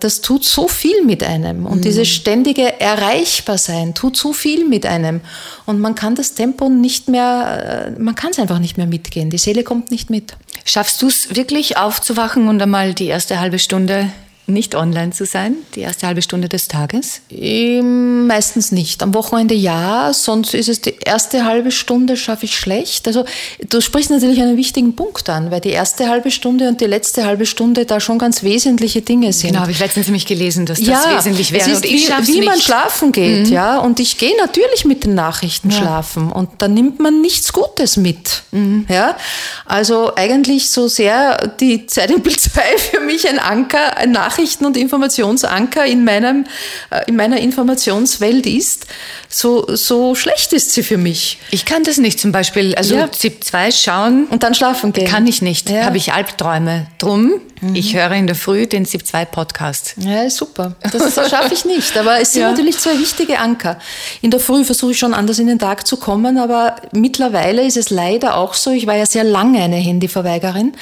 [0.01, 1.67] das tut so viel mit einem.
[1.67, 1.83] Und mhm.
[1.83, 5.21] dieses ständige Erreichbarsein tut so viel mit einem.
[5.67, 9.31] Und man kann das Tempo nicht mehr, äh, man kann es einfach nicht mehr mitgehen.
[9.31, 10.35] Die Seele kommt nicht mit.
[10.65, 14.11] Schaffst du es wirklich aufzuwachen und einmal die erste halbe Stunde
[14.47, 17.23] nicht online zu sein, die erste halbe Stunde des Tages?
[17.31, 19.03] Ähm, meistens nicht.
[19.03, 23.07] Am Wochenende ja, sonst ist es die erste halbe Stunde schaffe ich schlecht.
[23.07, 23.25] Also
[23.69, 27.25] du sprichst natürlich einen wichtigen Punkt an, weil die erste halbe Stunde und die letzte
[27.25, 29.51] halbe Stunde da schon ganz wesentliche Dinge sind.
[29.51, 31.71] Genau, habe ich letztens nämlich gelesen, dass das ja, wesentlich wäre.
[31.71, 33.53] Es ist wie, wie man schlafen geht, mhm.
[33.53, 33.79] ja.
[33.79, 35.79] Und ich gehe natürlich mit den Nachrichten ja.
[35.79, 38.43] schlafen und da nimmt man nichts Gutes mit.
[38.51, 38.85] Mhm.
[38.91, 39.17] Ja?
[39.65, 44.34] Also eigentlich so sehr die Zeit im Bild 2 für mich ein Anker, ein Nachrichten
[44.35, 46.45] Nachrichten- und Informationsanker in, meinem,
[46.91, 48.87] äh, in meiner Informationswelt ist,
[49.29, 51.39] so, so schlecht ist sie für mich.
[51.51, 52.75] Ich kann das nicht zum Beispiel.
[52.75, 53.11] Also ja.
[53.11, 54.27] ZIP 2 schauen.
[54.27, 55.07] Und dann schlafen gehen.
[55.07, 55.71] Kann ich nicht.
[55.71, 55.85] Ja.
[55.85, 56.89] Habe ich Albträume.
[56.99, 57.75] Drum, mhm.
[57.77, 59.95] ich höre in der Früh den ZIP 2 Podcast.
[59.99, 60.75] Ja, super.
[60.83, 61.97] Das, das schaffe ich nicht.
[61.97, 62.51] Aber es sind ja.
[62.51, 63.79] natürlich zwei wichtige Anker.
[64.21, 67.77] In der Früh versuche ich schon anders in den Tag zu kommen, aber mittlerweile ist
[67.77, 70.73] es leider auch so, ich war ja sehr lange eine Handyverweigerin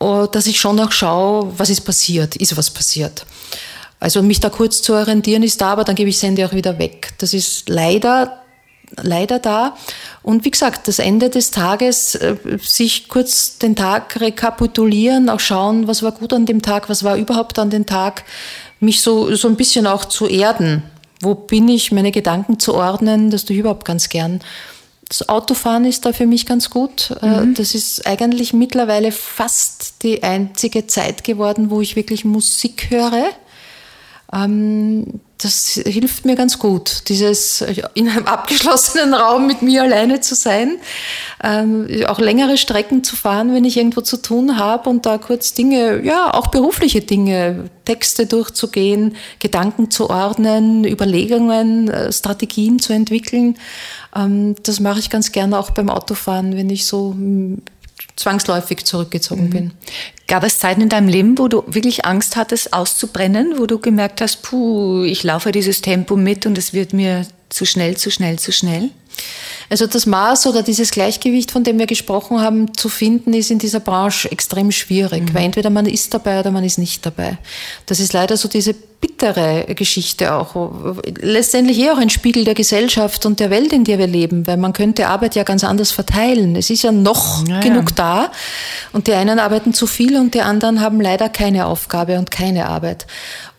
[0.00, 3.26] dass ich schon auch schaue, was ist passiert, ist was passiert.
[4.00, 6.78] Also mich da kurz zu orientieren ist da, aber dann gebe ich Handy auch wieder
[6.78, 7.12] weg.
[7.18, 8.42] Das ist leider,
[8.96, 9.76] leider da.
[10.22, 15.86] Und wie gesagt, das Ende des Tages, äh, sich kurz den Tag rekapitulieren, auch schauen,
[15.86, 18.24] was war gut an dem Tag, was war überhaupt an dem Tag,
[18.80, 20.82] mich so, so ein bisschen auch zu erden.
[21.20, 24.40] Wo bin ich, meine Gedanken zu ordnen, das tue ich überhaupt ganz gern.
[25.10, 27.10] Das Autofahren ist da für mich ganz gut.
[27.20, 27.54] Äh, mhm.
[27.54, 33.30] Das ist eigentlich mittlerweile fast die einzige Zeit geworden, wo ich wirklich Musik höre.
[34.32, 37.62] Ähm, das hilft mir ganz gut, dieses
[37.94, 40.76] in einem abgeschlossenen Raum mit mir alleine zu sein,
[41.42, 45.54] ähm, auch längere Strecken zu fahren, wenn ich irgendwo zu tun habe und da kurz
[45.54, 53.56] Dinge, ja, auch berufliche Dinge, Texte durchzugehen, Gedanken zu ordnen, Überlegungen, äh, Strategien zu entwickeln.
[54.14, 57.16] Ähm, das mache ich ganz gerne auch beim Autofahren, wenn ich so
[58.16, 59.50] zwangsläufig zurückgezogen mhm.
[59.50, 59.70] bin.
[60.26, 64.20] Gab es Zeiten in deinem Leben, wo du wirklich Angst hattest, auszubrennen, wo du gemerkt
[64.20, 68.38] hast, puh, ich laufe dieses Tempo mit und es wird mir zu schnell, zu schnell,
[68.38, 68.90] zu schnell?
[69.70, 73.60] Also das Maß oder dieses Gleichgewicht, von dem wir gesprochen haben, zu finden, ist in
[73.60, 75.34] dieser Branche extrem schwierig, mhm.
[75.34, 77.38] weil entweder man ist dabei oder man ist nicht dabei.
[77.86, 81.02] Das ist leider so diese bittere Geschichte auch.
[81.20, 84.56] Letztendlich eher auch ein Spiegel der Gesellschaft und der Welt, in der wir leben, weil
[84.56, 86.56] man könnte Arbeit ja ganz anders verteilen.
[86.56, 88.30] Es ist ja noch ja, genug da
[88.92, 92.66] und die einen arbeiten zu viel und die anderen haben leider keine Aufgabe und keine
[92.66, 93.06] Arbeit.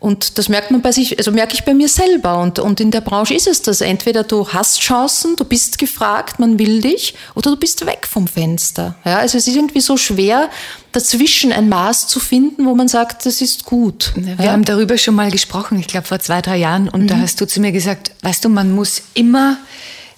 [0.01, 2.41] Und das merkt man bei sich, also merke ich bei mir selber.
[2.41, 3.81] Und, und in der Branche ist es das.
[3.81, 8.27] Entweder du hast Chancen, du bist gefragt, man will dich, oder du bist weg vom
[8.27, 8.95] Fenster.
[9.05, 10.49] Ja, also es ist irgendwie so schwer,
[10.91, 14.11] dazwischen ein Maß zu finden, wo man sagt, das ist gut.
[14.15, 14.53] Wir ja.
[14.53, 17.07] haben darüber schon mal gesprochen, ich glaube vor zwei, drei Jahren, und mhm.
[17.07, 19.57] da hast du zu mir gesagt, weißt du, man muss immer,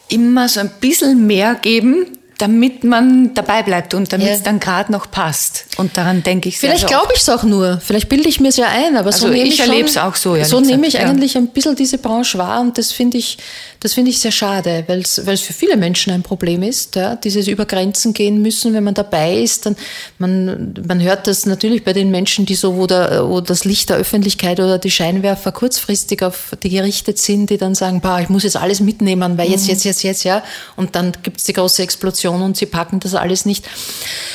[0.08, 2.06] immer so ein bisschen mehr geben,
[2.44, 4.34] damit man dabei bleibt und damit ja.
[4.34, 5.66] es dann gerade noch passt.
[5.78, 7.80] Und daran denke ich sehr Vielleicht glaube ich es auch nur.
[7.82, 9.96] Vielleicht bilde ich mir es ja ein, aber also so nehme ich, ich erlebe es
[9.96, 10.36] auch so.
[10.44, 11.08] So nehme ich ja.
[11.08, 13.38] eigentlich ein bisschen diese Branche wahr und das finde ich,
[13.80, 16.98] das finde ich sehr schade, weil es, weil es für viele Menschen ein Problem ist,
[16.98, 19.78] ja, dieses über Grenzen gehen müssen, wenn man dabei ist, dann
[20.18, 23.89] man, man hört das natürlich bei den Menschen, die so, wo, der, wo das Licht
[23.89, 28.28] der Öffentlichkeit oder die Scheinwerfer kurzfristig auf die gerichtet sind, die dann sagen, bah, ich
[28.28, 29.70] muss jetzt alles mitnehmen, weil jetzt, mhm.
[29.70, 30.44] jetzt, jetzt, jetzt, ja,
[30.76, 33.66] und dann gibt es die große Explosion Depression und sie packen das alles nicht.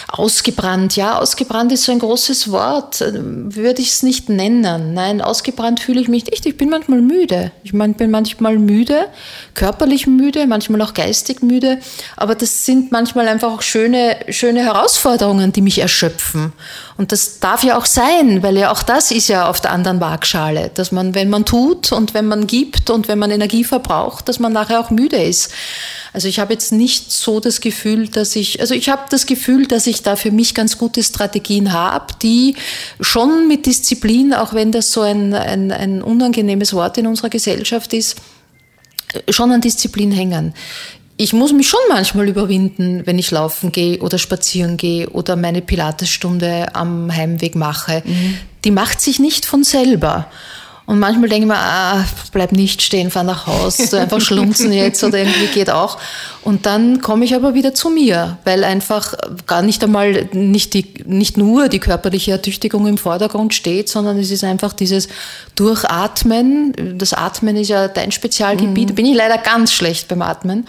[0.08, 4.94] Ausgebrannt, ja, ausgebrannt ist so ein großes Wort, würde ich es nicht nennen.
[4.94, 6.46] Nein, ausgebrannt fühle ich mich nicht.
[6.46, 7.52] Ich bin manchmal müde.
[7.62, 9.06] Ich mein, bin manchmal müde,
[9.54, 11.78] körperlich müde, manchmal auch geistig müde,
[12.16, 16.52] aber das sind manchmal einfach auch schöne, schöne Herausforderungen, die mich erschöpfen.
[16.98, 20.00] Und das darf ja auch sein, weil ja auch das ist ja auf der anderen
[20.00, 24.28] Waagschale, dass man, wenn man tut und wenn man gibt und wenn man Energie verbraucht,
[24.28, 25.52] dass man nachher auch müde ist.
[26.12, 29.68] Also ich habe jetzt nicht so das Gefühl, dass ich, also ich habe das Gefühl,
[29.68, 32.56] dass ich da für mich ganz gute Strategien habe, die
[33.00, 37.92] schon mit Disziplin, auch wenn das so ein, ein, ein unangenehmes Wort in unserer Gesellschaft
[37.92, 38.16] ist,
[39.30, 40.52] schon an Disziplin hängen
[41.20, 45.60] ich muss mich schon manchmal überwinden, wenn ich laufen gehe oder spazieren gehe oder meine
[45.60, 48.02] Pilatesstunde am Heimweg mache.
[48.04, 48.38] Mhm.
[48.64, 50.30] Die macht sich nicht von selber.
[50.88, 54.72] Und manchmal denke ich mir, ah, bleib nicht stehen, fahr nach Haus, so einfach schlunzen
[54.72, 55.98] jetzt oder irgendwie geht auch.
[56.42, 59.12] Und dann komme ich aber wieder zu mir, weil einfach
[59.46, 64.30] gar nicht einmal, nicht, die, nicht nur die körperliche Ertüchtigung im Vordergrund steht, sondern es
[64.30, 65.08] ist einfach dieses
[65.56, 66.96] Durchatmen.
[66.96, 68.88] Das Atmen ist ja dein Spezialgebiet.
[68.88, 68.94] Mhm.
[68.94, 70.66] Bin ich leider ganz schlecht beim Atmen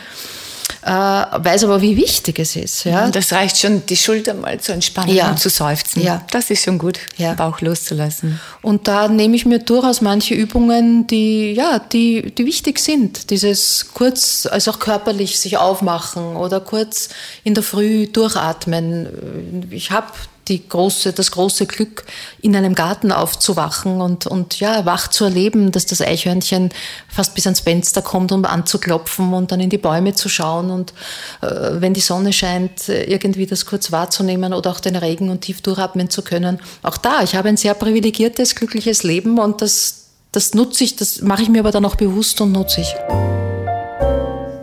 [0.82, 2.86] äh, weiß aber, wie wichtig es ist.
[2.86, 3.10] Ja?
[3.10, 5.30] Das reicht schon, die Schulter mal zu entspannen ja.
[5.30, 6.02] und zu seufzen.
[6.02, 6.26] Ja.
[6.32, 7.34] Das ist schon gut, ja.
[7.34, 8.40] Bauch loszulassen.
[8.62, 13.30] Und da nehme ich mir durchaus manche Übungen, die, ja, die, die wichtig sind.
[13.30, 17.10] Dieses kurz, also auch körperlich sich aufmachen oder kurz
[17.44, 19.68] in der Früh durchatmen.
[19.72, 20.08] Ich habe
[20.50, 22.04] die große, das große Glück,
[22.42, 26.70] in einem Garten aufzuwachen und, und ja, wach zu erleben, dass das Eichhörnchen
[27.08, 30.94] fast bis ans Fenster kommt, um anzuklopfen und dann in die Bäume zu schauen und
[31.42, 31.48] äh,
[31.80, 36.10] wenn die Sonne scheint, irgendwie das kurz wahrzunehmen oder auch den Regen und tief durchatmen
[36.10, 36.60] zu können.
[36.82, 41.22] Auch da, ich habe ein sehr privilegiertes, glückliches Leben und das, das nutze ich, das
[41.22, 43.39] mache ich mir aber dann auch bewusst und nutze ich.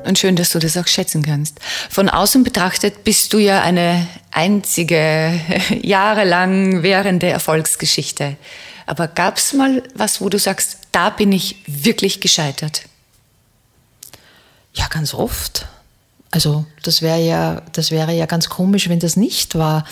[0.06, 1.58] Und schön, dass du das auch schätzen kannst.
[1.90, 5.40] Von außen betrachtet bist du ja eine einzige,
[5.82, 8.36] jahrelang währende Erfolgsgeschichte.
[8.86, 12.82] Aber gab es mal was, wo du sagst, da bin ich wirklich gescheitert?
[14.74, 15.66] Ja, ganz oft.
[16.30, 19.84] Also das wäre ja, das wäre ja ganz komisch, wenn das nicht war.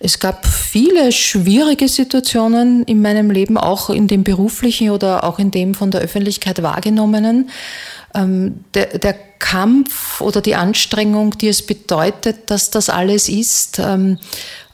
[0.00, 5.50] Es gab viele schwierige Situationen in meinem Leben, auch in dem beruflichen oder auch in
[5.50, 7.50] dem von der Öffentlichkeit wahrgenommenen,
[8.14, 14.18] ähm, der, der Kampf oder die Anstrengung, die es bedeutet, dass das alles ist, ähm,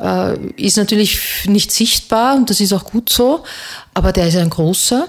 [0.01, 3.45] äh, ist natürlich nicht sichtbar und das ist auch gut so,
[3.93, 5.09] aber der ist ein großer.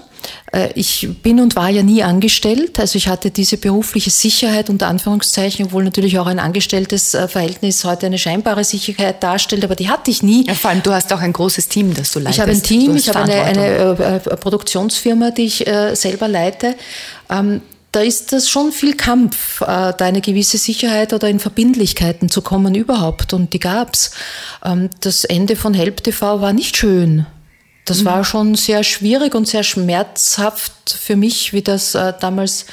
[0.52, 4.88] Äh, ich bin und war ja nie angestellt, also ich hatte diese berufliche Sicherheit unter
[4.88, 9.88] Anführungszeichen, obwohl natürlich auch ein angestelltes äh, Verhältnis heute eine scheinbare Sicherheit darstellt, aber die
[9.88, 10.46] hatte ich nie.
[10.46, 12.36] Ja, vor allem, du hast auch ein großes Team, das du leitest.
[12.36, 15.64] Ich habe ein Team, ich habe eine, eine, äh, Produktionsfirma, die ich
[15.94, 16.76] selber leite.
[17.30, 17.62] Ähm,
[17.96, 22.74] da ist das schon viel Kampf, da eine gewisse Sicherheit oder in Verbindlichkeiten zu kommen
[22.74, 23.32] überhaupt.
[23.32, 24.10] Und die gab's.
[24.62, 27.24] Ähm, das Ende von Help TV war nicht schön.
[27.86, 28.04] Das mhm.
[28.04, 32.66] war schon sehr schwierig und sehr schmerzhaft für mich, wie das äh, damals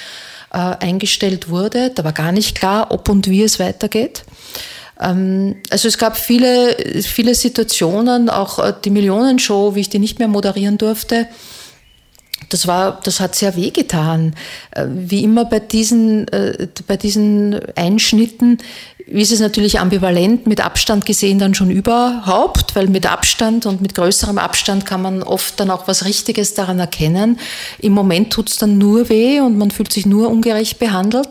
[0.52, 1.92] äh, eingestellt wurde.
[1.92, 4.26] Da war gar nicht klar, ob und wie es weitergeht.
[5.00, 10.20] Ähm, also es gab viele, viele Situationen, auch äh, die Millionenshow, wie ich die nicht
[10.20, 11.30] mehr moderieren durfte.
[12.54, 14.36] Das war, das hat sehr wehgetan.
[14.72, 18.60] Äh, wie immer bei diesen, äh, bei diesen Einschnitten
[19.08, 23.96] ist es natürlich ambivalent mit Abstand gesehen dann schon überhaupt, weil mit Abstand und mit
[23.96, 27.40] größerem Abstand kann man oft dann auch was Richtiges daran erkennen.
[27.80, 31.30] Im Moment tut es dann nur weh und man fühlt sich nur ungerecht behandelt.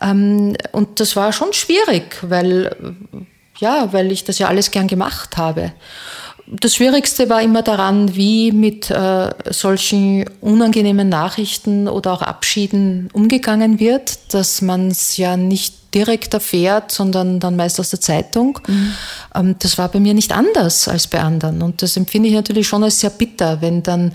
[0.00, 2.94] Ähm, und das war schon schwierig, weil,
[3.58, 5.72] ja, weil ich das ja alles gern gemacht habe.
[6.60, 13.80] Das Schwierigste war immer daran, wie mit äh, solchen unangenehmen Nachrichten oder auch Abschieden umgegangen
[13.80, 18.58] wird, dass man es ja nicht direkt erfährt, sondern dann meist aus der Zeitung.
[18.66, 18.92] Mhm.
[19.34, 21.62] Ähm, das war bei mir nicht anders als bei anderen.
[21.62, 24.12] Und das empfinde ich natürlich schon als sehr bitter, wenn dann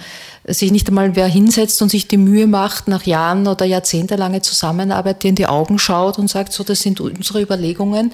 [0.47, 5.23] sich nicht einmal wer hinsetzt und sich die Mühe macht, nach Jahren oder jahrzehntelange Zusammenarbeit
[5.23, 8.13] dir in die Augen schaut und sagt, so, das sind unsere Überlegungen,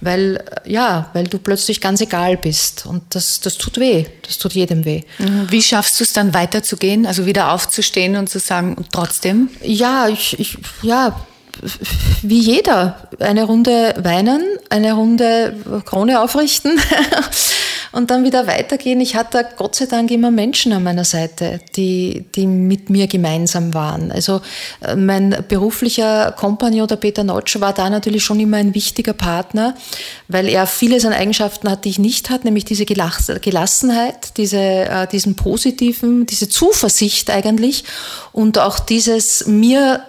[0.00, 2.84] weil, ja, weil du plötzlich ganz egal bist.
[2.84, 4.04] Und das, das tut weh.
[4.26, 5.02] Das tut jedem weh.
[5.18, 5.46] Mhm.
[5.50, 9.48] Wie schaffst du es dann weiterzugehen, also wieder aufzustehen und zu sagen, und trotzdem?
[9.62, 11.18] Ja, ich, ich ja,
[12.22, 15.54] wie jeder, eine Runde weinen, eine Runde
[15.84, 16.78] Krone aufrichten
[17.92, 19.00] und dann wieder weitergehen.
[19.00, 23.74] Ich hatte Gott sei Dank immer Menschen an meiner Seite, die, die mit mir gemeinsam
[23.74, 24.12] waren.
[24.12, 24.40] Also
[24.80, 29.74] äh, mein beruflicher Kompagnon, der Peter Notsch, war da natürlich schon immer ein wichtiger Partner,
[30.28, 35.06] weil er vieles an Eigenschaften hat, die ich nicht hatte, nämlich diese Gelassenheit, diese, äh,
[35.08, 37.84] diesen positiven, diese Zuversicht eigentlich
[38.32, 40.02] und auch dieses mir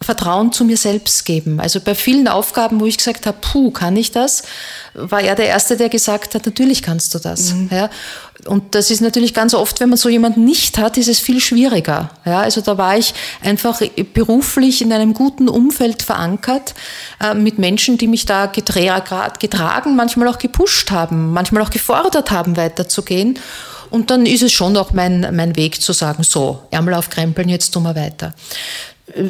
[0.00, 1.58] Vertrauen zu mir selbst geben.
[1.60, 4.42] Also bei vielen Aufgaben, wo ich gesagt habe, puh, kann ich das,
[4.94, 7.52] war er der Erste, der gesagt hat, natürlich kannst du das.
[7.52, 7.68] Mhm.
[7.72, 7.90] Ja.
[8.46, 11.40] Und das ist natürlich ganz oft, wenn man so jemanden nicht hat, ist es viel
[11.40, 12.10] schwieriger.
[12.24, 13.80] Ja, also da war ich einfach
[14.14, 16.74] beruflich in einem guten Umfeld verankert,
[17.20, 22.30] äh, mit Menschen, die mich da getra getragen, manchmal auch gepusht haben, manchmal auch gefordert
[22.30, 23.38] haben, weiterzugehen.
[23.90, 27.72] Und dann ist es schon auch mein, mein Weg zu sagen, so, Ärmel aufkrempeln, jetzt
[27.72, 28.34] tun wir weiter.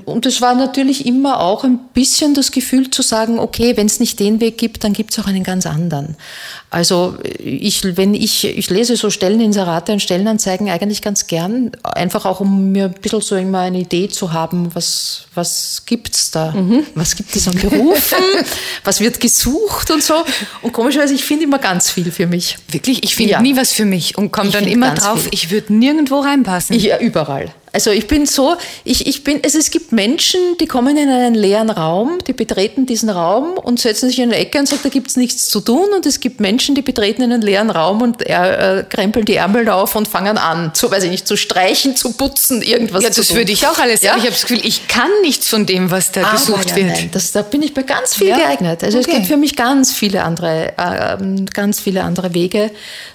[0.05, 4.01] Und es war natürlich immer auch ein bisschen das Gefühl zu sagen, okay, wenn es
[4.01, 6.17] nicht den Weg gibt, dann gibt es auch einen ganz anderen.
[6.71, 12.41] Also ich, wenn ich, ich lese so Stelleninserate und Stellenanzeigen eigentlich ganz gern, einfach auch
[12.41, 16.53] um mir ein bisschen so immer eine Idee zu haben, was, was gibt's da?
[16.53, 16.85] Mhm.
[16.95, 18.19] Was gibt es an Berufen?
[18.85, 20.15] was wird gesucht und so?
[20.61, 22.59] Und komischerweise, ich finde immer ganz viel für mich.
[22.71, 23.03] Wirklich?
[23.05, 23.41] Ich finde ja.
[23.41, 25.31] nie was für mich und komme dann immer drauf, viel.
[25.33, 26.77] ich würde nirgendwo reinpassen.
[26.77, 27.55] Ich, ja, überall.
[27.73, 31.35] Also ich bin so, ich, ich bin, also es gibt Menschen, die kommen in einen
[31.35, 34.89] leeren Raum, die betreten diesen Raum und setzen sich in eine Ecke und sagen, da
[34.89, 35.89] gibt es nichts zu tun.
[35.95, 39.97] Und es gibt Menschen, die betreten einen leeren Raum und äh, krempeln die Ärmel auf
[39.97, 43.25] und fangen an, zu, weiß ich nicht, zu streichen, zu putzen, irgendwas ja, zu tun.
[43.25, 44.15] Ja, das würde ich auch alles sagen.
[44.15, 44.17] Ja?
[44.17, 46.87] Ich habe das Gefühl, ich kann nichts von dem, was da Aber gesucht ja, wird.
[46.89, 48.39] Nein, das, da bin ich bei ganz viel ja?
[48.39, 48.83] geeignet.
[48.83, 49.09] Also okay.
[49.11, 52.71] es gibt für mich ganz viele andere, äh, ähm, ganz viele andere Wege,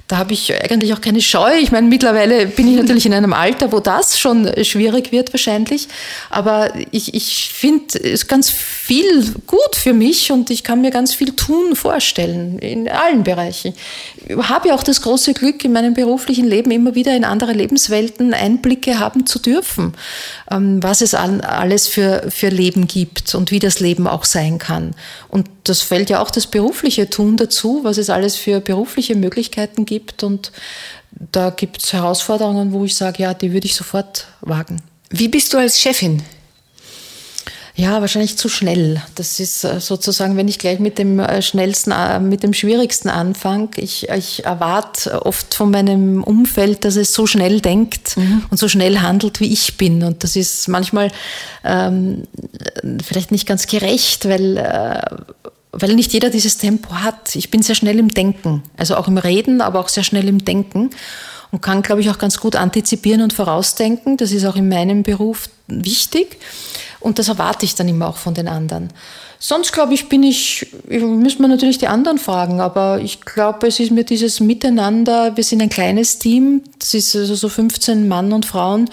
[0.08, 1.58] da habe ich eigentlich auch keine Scheu.
[1.60, 5.88] Ich meine, mittlerweile bin ich natürlich in einem Alter, wo das schon schwierig wird wahrscheinlich.
[6.30, 11.14] Aber ich, ich finde es ganz viel gut für mich und ich kann mir ganz
[11.14, 13.74] viel tun, vorstellen in allen Bereichen.
[14.28, 17.54] Ich habe ja auch das große Glück, in meinem beruflichen Leben immer wieder in andere
[17.54, 19.94] Lebenswelten Einblicke haben zu dürfen,
[20.52, 24.96] ähm, was es alles für, für Leben gibt und wie das Leben auch sein kann.
[25.30, 29.86] Und das fällt ja auch das berufliche Tun dazu, was es alles für berufliche Möglichkeiten
[29.86, 30.24] gibt.
[30.24, 30.52] Und
[31.32, 34.82] da gibt es Herausforderungen, wo ich sage, ja, die würde ich sofort wagen.
[35.10, 36.24] Wie bist du als Chefin?
[37.76, 39.02] Ja, wahrscheinlich zu schnell.
[39.16, 43.10] Das ist äh, sozusagen, wenn ich gleich mit dem äh, schnellsten, äh, mit dem schwierigsten
[43.10, 43.70] anfange.
[43.78, 48.46] Ich, ich erwarte oft von meinem Umfeld, dass es so schnell denkt mhm.
[48.52, 50.04] und so schnell handelt, wie ich bin.
[50.04, 51.12] Und das ist manchmal
[51.64, 52.28] ähm,
[53.04, 55.02] vielleicht nicht ganz gerecht, weil äh,
[55.74, 57.36] weil nicht jeder dieses Tempo hat.
[57.36, 60.46] Ich bin sehr schnell im Denken, also auch im Reden, aber auch sehr schnell im
[60.46, 60.92] Denken
[61.52, 64.18] und kann, glaube ich, auch ganz gut antizipieren und vorausdenken.
[64.18, 66.38] Das ist auch in meinem Beruf wichtig.
[67.00, 68.90] Und das erwarte ich dann immer auch von den anderen.
[69.38, 73.80] Sonst glaube ich, bin ich, müssen wir natürlich die anderen fragen, aber ich glaube, es
[73.80, 78.32] ist mir dieses Miteinander, wir sind ein kleines Team, das ist also so 15 Mann
[78.32, 78.90] und Frauen,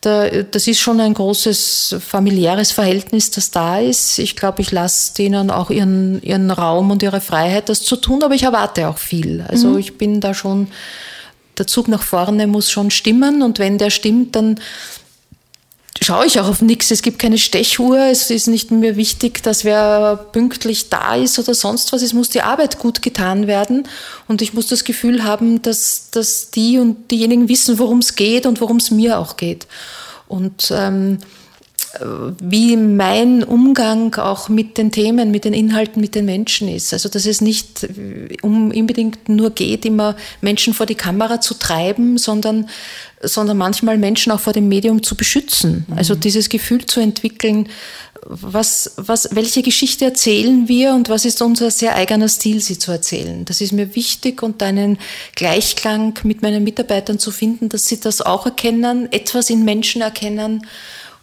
[0.00, 4.18] das ist schon ein großes familiäres Verhältnis, das da ist.
[4.20, 8.22] Ich glaube, ich lasse denen auch ihren, ihren Raum und ihre Freiheit, das zu tun,
[8.22, 9.44] aber ich erwarte auch viel.
[9.48, 9.78] Also mhm.
[9.78, 10.68] ich bin da schon,
[11.58, 14.60] der Zug nach vorne muss schon stimmen und wenn der stimmt, dann
[16.00, 16.90] schaue ich auch auf nichts.
[16.90, 17.98] Es gibt keine Stechuhr.
[17.98, 22.02] Es ist nicht mehr wichtig, dass wer pünktlich da ist oder sonst was.
[22.02, 23.88] Es muss die Arbeit gut getan werden.
[24.26, 28.46] Und ich muss das Gefühl haben, dass, dass die und diejenigen wissen, worum es geht
[28.46, 29.66] und worum es mir auch geht.
[30.28, 31.18] Und ähm,
[32.40, 36.92] wie mein Umgang auch mit den Themen, mit den Inhalten, mit den Menschen ist.
[36.92, 37.88] Also dass es nicht
[38.42, 42.68] um unbedingt nur geht, immer Menschen vor die Kamera zu treiben, sondern,
[43.22, 45.86] sondern manchmal Menschen auch vor dem Medium zu beschützen.
[45.88, 45.98] Mhm.
[45.98, 47.68] Also dieses Gefühl zu entwickeln,
[48.22, 52.90] was, was, welche Geschichte erzählen wir und was ist unser sehr eigener Stil, sie zu
[52.90, 53.46] erzählen.
[53.46, 54.98] Das ist mir wichtig und einen
[55.34, 60.66] Gleichklang mit meinen Mitarbeitern zu finden, dass sie das auch erkennen, etwas in Menschen erkennen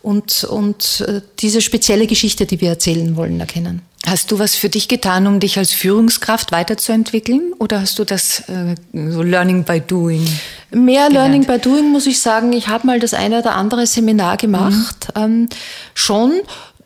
[0.05, 3.81] und, und äh, diese spezielle Geschichte, die wir erzählen wollen, erkennen.
[4.05, 7.53] Hast du was für dich getan, um dich als Führungskraft weiterzuentwickeln?
[7.57, 10.23] Oder hast du das äh, so Learning by Doing?
[10.69, 11.13] Mehr gelernt?
[11.13, 12.53] Learning by Doing muss ich sagen.
[12.53, 15.07] Ich habe mal das eine oder andere Seminar gemacht.
[15.15, 15.23] Mhm.
[15.23, 15.49] Ähm,
[15.95, 16.33] schon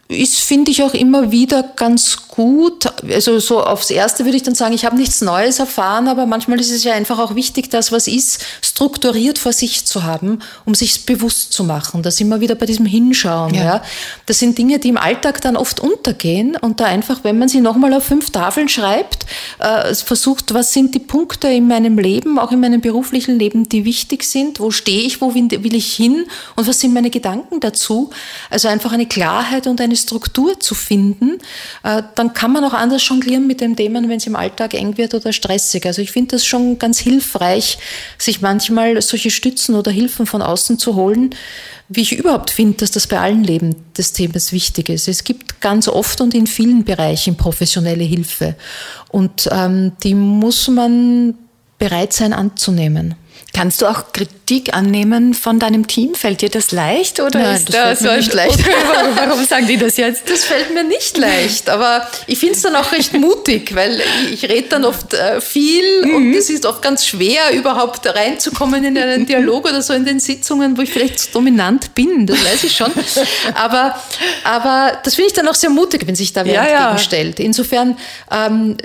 [0.08, 2.86] ist, finde ich, auch immer wieder ganz gut.
[3.12, 6.58] Also so aufs Erste würde ich dann sagen, ich habe nichts Neues erfahren, aber manchmal
[6.62, 10.74] ist es ja einfach auch wichtig, das, was ist, strukturiert vor sich zu haben, um
[10.74, 12.02] sich bewusst zu machen.
[12.02, 13.54] Da sind wir wieder bei diesem Hinschauen.
[13.54, 13.64] Ja.
[13.64, 13.84] ja.
[14.26, 17.60] Das sind Dinge, die im Alltag dann oft untergehen und da einfach, wenn man sie
[17.60, 19.26] nochmal auf fünf Tafeln schreibt,
[19.60, 23.84] äh, versucht, was sind die Punkte in meinem Leben, auch in meinem beruflichen Leben, die
[23.84, 26.26] wichtig sind, wo stehe ich, wo will ich hin
[26.56, 28.12] und was sind meine Gedanken dazu.
[28.50, 31.40] Also einfach eine Klarheit und eine Struktur zu finden,
[31.84, 34.98] äh, dann kann man auch anders jonglieren mit dem Thema, wenn es im Alltag eng
[34.98, 35.86] wird oder stressig.
[35.86, 37.78] Also ich finde das schon ganz hilfreich,
[38.18, 41.36] sich manchmal solche Stützen oder Hilfen von außen zu holen,
[41.90, 45.08] wie ich überhaupt finde, dass das bei allen Leben des Themas wichtig ist.
[45.08, 48.56] Es gibt ganz oft und in vielen Bereichen professionelle Hilfe
[49.10, 51.36] und ähm, die muss man
[51.80, 53.16] bereit sein anzunehmen.
[53.54, 56.14] Kannst du auch Kritik annehmen von deinem Team?
[56.14, 58.60] Fällt dir das leicht oder Nein, ist das, das fällt mir nicht leicht?
[58.60, 60.30] Okay, warum, warum, sagen die das jetzt?
[60.30, 64.43] Das fällt mir nicht leicht, aber ich finde es dann auch recht mutig, weil ich,
[64.43, 66.16] ich rede dann oft äh, viel mhm.
[66.16, 70.20] und es ist oft ganz schwer, überhaupt reinzukommen in einen Dialog oder so in den
[70.20, 72.91] Sitzungen, wo ich vielleicht zu dominant bin, das weiß ich schon.
[73.56, 74.00] Aber,
[74.43, 77.39] aber das finde ich dann auch sehr mutig, wenn sich da wer ja, entgegenstellt.
[77.39, 77.97] Insofern
[78.32, 78.78] ähm,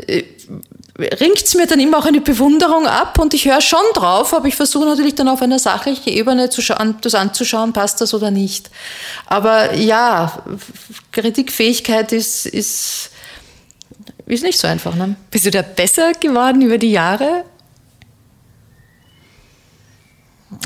[0.99, 4.47] ringt es mir dann immer auch eine Bewunderung ab und ich höre schon drauf, aber
[4.47, 8.31] ich versuche natürlich dann auf einer sachlichen Ebene zu schauen, das anzuschauen, passt das oder
[8.31, 8.71] nicht.
[9.27, 10.45] Aber ja,
[11.11, 13.11] Kritikfähigkeit ist, ist,
[14.27, 14.95] ist nicht so einfach.
[14.95, 15.17] Ne?
[15.31, 17.45] Bist du da besser geworden über die Jahre?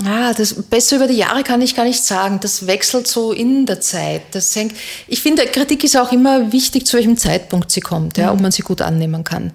[0.05, 2.41] Ah, das besser über die Jahre kann ich gar nicht sagen.
[2.41, 4.23] Das wechselt so in der Zeit.
[4.33, 4.75] Das hängt,
[5.07, 8.33] ich finde, Kritik ist auch immer wichtig, zu welchem Zeitpunkt sie kommt, ja, mhm.
[8.33, 9.53] ob man sie gut annehmen kann.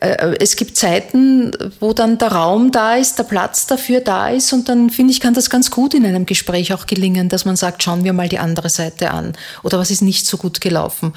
[0.00, 4.52] Äh, es gibt Zeiten, wo dann der Raum da ist, der Platz dafür da ist
[4.52, 7.56] und dann finde ich, kann das ganz gut in einem Gespräch auch gelingen, dass man
[7.56, 11.12] sagt, schauen wir mal die andere Seite an oder was ist nicht so gut gelaufen.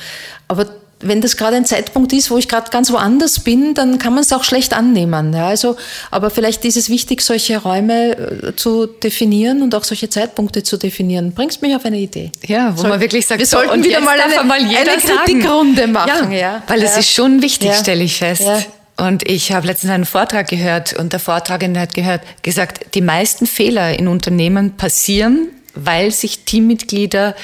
[0.47, 0.67] Aber
[1.01, 4.23] wenn das gerade ein Zeitpunkt ist, wo ich gerade ganz woanders bin, dann kann man
[4.23, 5.33] es auch schlecht annehmen.
[5.33, 5.75] Ja, also,
[6.09, 10.77] aber vielleicht ist es wichtig, solche Räume äh, zu definieren und auch solche Zeitpunkte zu
[10.77, 11.33] definieren.
[11.33, 12.31] Bringst mich auf eine Idee.
[12.45, 15.87] Ja, wo Soll, man wirklich sagt, wir so, sollten wieder mal eine, mal eine Kritikrunde
[15.87, 16.31] machen.
[16.31, 16.63] Ja, ja.
[16.67, 17.75] Weil es ist schon wichtig, ja.
[17.75, 18.43] stelle ich fest.
[18.43, 18.59] Ja.
[18.97, 23.45] Und ich habe letztens einen Vortrag gehört und der Vortragende hat gehört, gesagt, die meisten
[23.45, 27.35] Fehler in Unternehmen passieren, weil sich Teammitglieder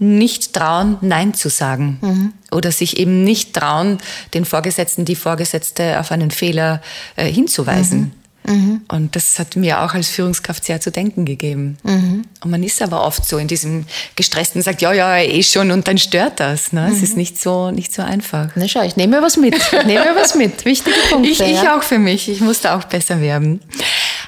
[0.00, 1.98] nicht trauen, Nein zu sagen.
[2.00, 2.32] Mhm.
[2.50, 3.98] Oder sich eben nicht trauen,
[4.34, 6.80] den Vorgesetzten, die Vorgesetzte auf einen Fehler
[7.16, 8.00] äh, hinzuweisen.
[8.00, 8.12] Mhm.
[8.46, 8.80] Mhm.
[8.88, 11.76] Und das hat mir auch als Führungskraft sehr zu denken gegeben.
[11.82, 12.24] Mhm.
[12.42, 13.84] Und man ist aber oft so in diesem
[14.16, 16.72] gestressten, sagt, ja, ja, eh schon, und dann stört das.
[16.72, 16.88] Ne?
[16.88, 16.94] Mhm.
[16.94, 18.48] Es ist nicht so, nicht so einfach.
[18.54, 19.54] Na schau, ich nehme mir was mit.
[19.54, 20.64] Ich nehme mir was mit.
[20.64, 21.30] Wichtige Punkte.
[21.30, 21.76] Ich, ich ja.
[21.76, 22.28] auch für mich.
[22.28, 23.60] Ich musste auch besser werden.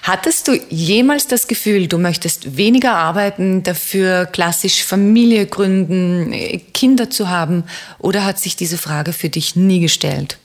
[0.02, 7.30] Hattest du jemals das Gefühl, du möchtest weniger arbeiten, dafür klassisch Familie gründen, Kinder zu
[7.30, 7.62] haben?
[8.00, 10.38] Oder hat sich diese Frage für dich nie gestellt?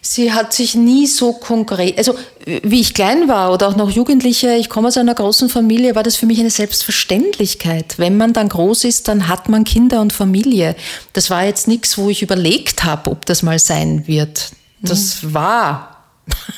[0.00, 2.14] Sie hat sich nie so konkret, also
[2.44, 6.02] wie ich klein war oder auch noch Jugendliche, ich komme aus einer großen Familie, war
[6.02, 7.98] das für mich eine Selbstverständlichkeit.
[7.98, 10.74] Wenn man dann groß ist, dann hat man Kinder und Familie.
[11.12, 14.50] Das war jetzt nichts, wo ich überlegt habe, ob das mal sein wird.
[14.80, 15.34] Das mhm.
[15.34, 15.97] war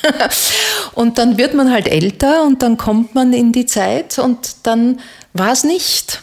[0.93, 4.99] und dann wird man halt älter und dann kommt man in die Zeit und dann
[5.33, 6.21] war es nicht.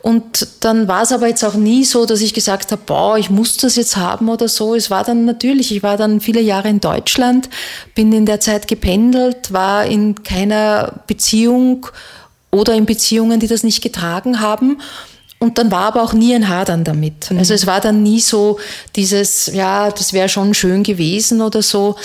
[0.00, 3.30] Und dann war es aber jetzt auch nie so, dass ich gesagt habe, boah, ich
[3.30, 4.74] muss das jetzt haben oder so.
[4.74, 7.48] Es war dann natürlich, ich war dann viele Jahre in Deutschland,
[7.94, 11.86] bin in der Zeit gependelt, war in keiner Beziehung
[12.52, 14.78] oder in Beziehungen, die das nicht getragen haben.
[15.38, 17.30] Und dann war aber auch nie ein Hadern damit.
[17.30, 17.38] Mhm.
[17.38, 18.58] Also es war dann nie so
[18.94, 21.96] dieses, ja, das wäre schon schön gewesen oder so.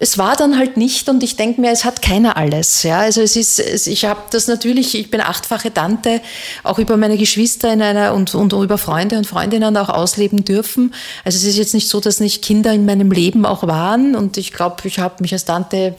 [0.00, 2.84] Es war dann halt nicht und ich denke mir, es hat keiner alles.
[2.84, 6.22] Ja, also es ist, ich habe das natürlich, ich bin achtfache Tante,
[6.62, 10.94] auch über meine Geschwister in einer und, und über Freunde und Freundinnen auch ausleben dürfen.
[11.24, 14.38] Also es ist jetzt nicht so, dass nicht Kinder in meinem Leben auch waren und
[14.38, 15.94] ich glaube, ich habe mich als Tante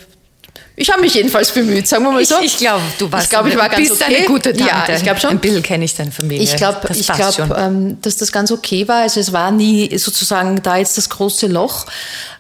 [0.80, 2.36] ich habe mich jedenfalls bemüht, sagen wir mal so.
[2.40, 4.16] Ich, ich glaube, du warst ich glaub, ich war ganz bist okay.
[4.16, 4.64] eine gute Tante.
[4.64, 5.32] Ja, ich glaube schon.
[5.32, 6.42] Ein bisschen kenne ich deine Familie.
[6.42, 9.02] Ich glaube, ich glaub, ähm, dass das ganz okay war.
[9.02, 11.86] Also es war nie sozusagen da jetzt das große Loch.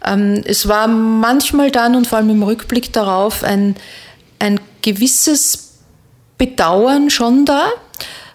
[0.06, 3.76] Ähm, es war manchmal dann und vor allem im Rückblick darauf ein,
[4.40, 5.74] ein gewisses
[6.38, 7.68] Bedauern schon da.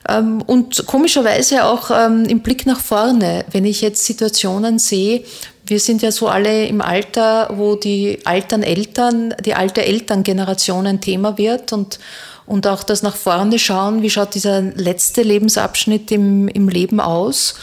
[0.07, 5.25] Ähm, und komischerweise auch ähm, im Blick nach vorne, wenn ich jetzt Situationen sehe,
[5.67, 11.01] wir sind ja so alle im Alter, wo die alten Eltern, die alte Elterngeneration ein
[11.01, 11.99] Thema wird und,
[12.47, 17.55] und auch das nach vorne schauen, wie schaut dieser letzte Lebensabschnitt im, im Leben aus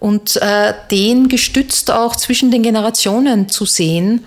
[0.00, 4.24] und äh, den gestützt auch zwischen den Generationen zu sehen,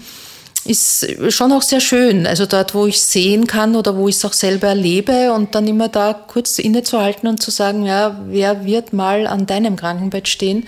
[0.63, 2.27] ist schon auch sehr schön.
[2.27, 5.67] Also dort, wo ich sehen kann oder wo ich es auch selber erlebe und dann
[5.67, 10.67] immer da kurz innezuhalten und zu sagen, ja, wer wird mal an deinem Krankenbett stehen?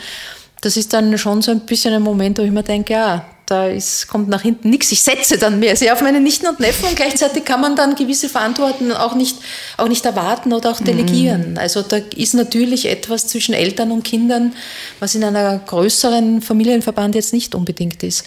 [0.64, 3.68] Das ist dann schon so ein bisschen ein Moment, wo ich mir denke, ja, da
[3.68, 4.94] ist, kommt nach hinten nichts.
[4.94, 7.96] Ich setze dann mehr sehr auf meine Nichten und Neffen und gleichzeitig kann man dann
[7.96, 9.36] gewisse Verantwortung auch nicht,
[9.76, 11.52] auch nicht erwarten oder auch delegieren.
[11.52, 11.58] Mhm.
[11.58, 14.54] Also da ist natürlich etwas zwischen Eltern und Kindern,
[15.02, 18.24] was in einer größeren Familienverband jetzt nicht unbedingt ist.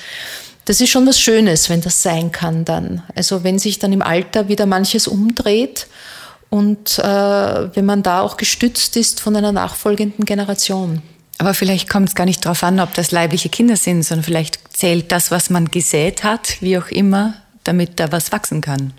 [0.67, 3.03] Das ist schon was Schönes, wenn das sein kann dann.
[3.15, 5.87] Also wenn sich dann im Alter wieder manches umdreht
[6.51, 11.01] und äh, wenn man da auch gestützt ist von einer nachfolgenden Generation.
[11.39, 14.59] Aber vielleicht kommt es gar nicht darauf an, ob das leibliche Kinder sind, sondern vielleicht
[14.75, 17.35] zählt das, was man gesät hat, wie auch immer,
[17.65, 18.93] damit da was wachsen kann.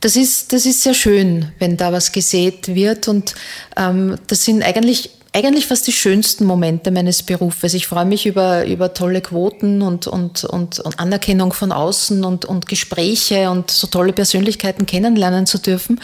[0.00, 3.08] Das ist, das ist sehr schön, wenn da was gesät wird.
[3.08, 3.34] Und
[3.76, 7.74] ähm, das sind eigentlich, eigentlich fast die schönsten Momente meines Berufes.
[7.74, 12.44] Ich freue mich über, über tolle Quoten und, und, und, und Anerkennung von außen und,
[12.44, 16.00] und Gespräche und so tolle Persönlichkeiten kennenlernen zu dürfen.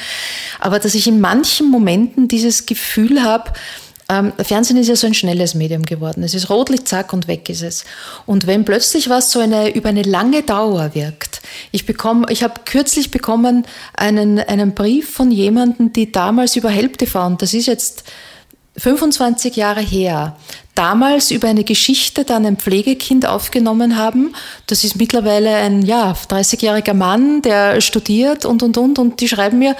[0.58, 3.52] Aber dass ich in manchen Momenten dieses Gefühl habe,
[4.12, 6.22] ähm, Fernsehen ist ja so ein schnelles Medium geworden.
[6.22, 7.84] Es ist Rotlicht, zack und weg ist es.
[8.26, 11.40] Und wenn plötzlich was so eine, über eine lange Dauer wirkt,
[11.70, 17.26] ich ich habe kürzlich bekommen einen, einen Brief von jemandem, die damals über Help TV,
[17.26, 18.04] und das ist jetzt
[18.76, 20.36] 25 Jahre her,
[20.74, 24.34] damals über eine Geschichte dann ein Pflegekind aufgenommen haben.
[24.66, 29.58] Das ist mittlerweile ein, ja, 30-jähriger Mann, der studiert und, und, und, und die schreiben
[29.58, 29.76] mir,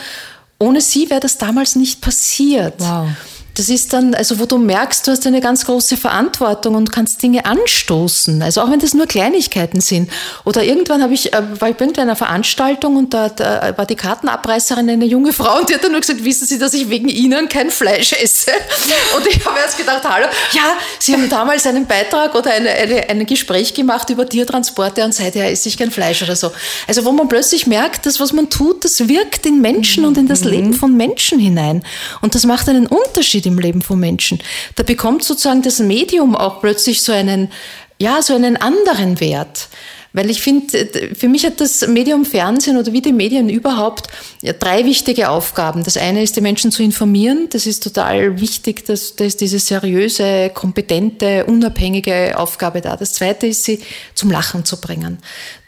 [0.59, 2.74] ohne sie wäre das damals nicht passiert.
[2.78, 3.09] Wow.
[3.55, 7.22] Das ist dann, also wo du merkst, du hast eine ganz große Verantwortung und kannst
[7.22, 8.42] Dinge anstoßen.
[8.42, 10.11] Also auch wenn das nur Kleinigkeiten sind.
[10.44, 13.94] Oder irgendwann habe ich, äh, war ich bei einer Veranstaltung und da, da, war die
[13.94, 17.09] Kartenabreißerin eine junge Frau und die hat dann nur gesagt, wissen Sie, dass ich wegen
[17.09, 18.53] Ihnen kein Fleisch esse?
[19.16, 23.09] Und ich habe erst gedacht, hallo, ja, Sie haben damals einen Beitrag oder eine, eine,
[23.09, 26.53] ein Gespräch gemacht über Tiertransporte und seither esse ich kein Fleisch oder so.
[26.86, 30.26] Also wo man plötzlich merkt, dass was man tut, das wirkt in Menschen und in
[30.26, 30.50] das mhm.
[30.50, 31.84] Leben von Menschen hinein.
[32.20, 34.38] Und das macht einen Unterschied Unterschied im Leben von Menschen.
[34.76, 37.51] Da bekommt sozusagen das Medium auch plötzlich so einen,
[37.99, 39.68] ja, so einen anderen Wert.
[40.14, 44.09] Weil ich finde, für mich hat das Medium Fernsehen oder wie die Medien überhaupt
[44.43, 45.84] ja, drei wichtige Aufgaben.
[45.84, 47.49] Das eine ist, die Menschen zu informieren.
[47.51, 48.84] Das ist total wichtig.
[48.84, 52.97] dass, da ist diese seriöse, kompetente, unabhängige Aufgabe da.
[52.97, 53.80] Das zweite ist, sie
[54.14, 55.16] zum Lachen zu bringen.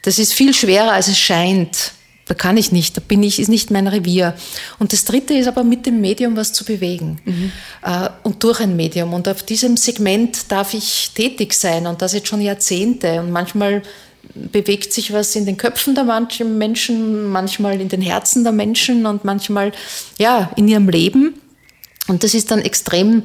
[0.02, 1.92] Das ist viel schwerer, als es scheint.
[2.26, 4.34] Da kann ich nicht, da bin ich, ist nicht mein Revier.
[4.78, 7.20] Und das dritte ist aber mit dem Medium was zu bewegen.
[7.24, 7.52] Mhm.
[7.82, 9.12] Äh, und durch ein Medium.
[9.12, 13.20] Und auf diesem Segment darf ich tätig sein und das jetzt schon Jahrzehnte.
[13.20, 13.82] Und manchmal
[14.34, 16.04] bewegt sich was in den Köpfen der
[16.44, 19.72] Menschen, manchmal in den Herzen der Menschen und manchmal,
[20.18, 21.34] ja, in ihrem Leben.
[22.08, 23.24] Und das ist dann extrem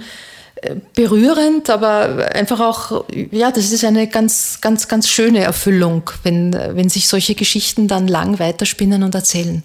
[0.93, 6.89] berührend, aber einfach auch, ja, das ist eine ganz, ganz, ganz schöne Erfüllung, wenn, wenn
[6.89, 9.64] sich solche Geschichten dann lang weiterspinnen und erzählen.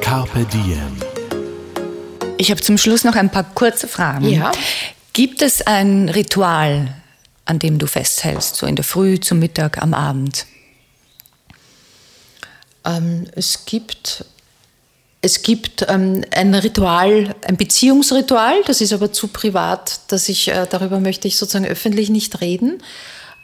[0.00, 0.96] Carpe Diem.
[2.38, 4.28] Ich habe zum Schluss noch ein paar kurze Fragen.
[4.28, 4.52] Ja.
[5.12, 6.94] Gibt es ein Ritual,
[7.44, 10.46] an dem du festhältst, so in der Früh, zum Mittag, am Abend?
[12.84, 14.24] Ähm, es gibt
[15.22, 20.66] es gibt ähm, ein Ritual, ein Beziehungsritual, das ist aber zu privat, dass ich äh,
[20.68, 22.82] darüber möchte ich sozusagen öffentlich nicht reden.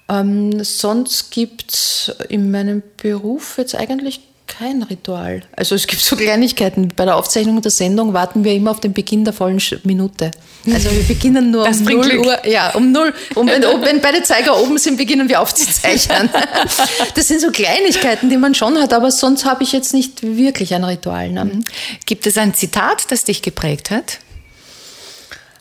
[0.09, 5.43] Ähm, sonst gibt es in meinem Beruf jetzt eigentlich Kein Ritual.
[5.55, 6.89] Also es gibt so Kleinigkeiten.
[6.97, 10.31] Bei der Aufzeichnung der Sendung warten wir immer auf den Beginn der vollen Minute.
[10.67, 12.27] Also wir beginnen nur das um 0 Glück.
[12.27, 12.47] Uhr.
[12.47, 16.31] Ja, um 0 um, wenn, wenn beide Zeiger oben sind, beginnen wir aufzuzeichnen.
[17.15, 20.75] Das sind so Kleinigkeiten, die man schon hat, aber sonst habe ich jetzt nicht wirklich
[20.75, 21.31] ein Ritual.
[21.31, 21.45] Ne?
[21.45, 21.65] Mhm.
[22.07, 24.19] Gibt es ein Zitat, das dich geprägt hat?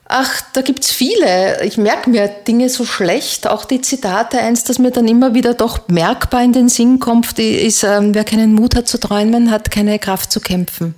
[0.09, 1.63] Ach, da gibt's viele.
[1.65, 3.45] Ich merke mir Dinge so schlecht.
[3.45, 7.37] Auch die Zitate, eins, das mir dann immer wieder doch merkbar in den Sinn kommt,
[7.37, 10.95] ist, ähm, wer keinen Mut hat zu träumen, hat keine Kraft zu kämpfen.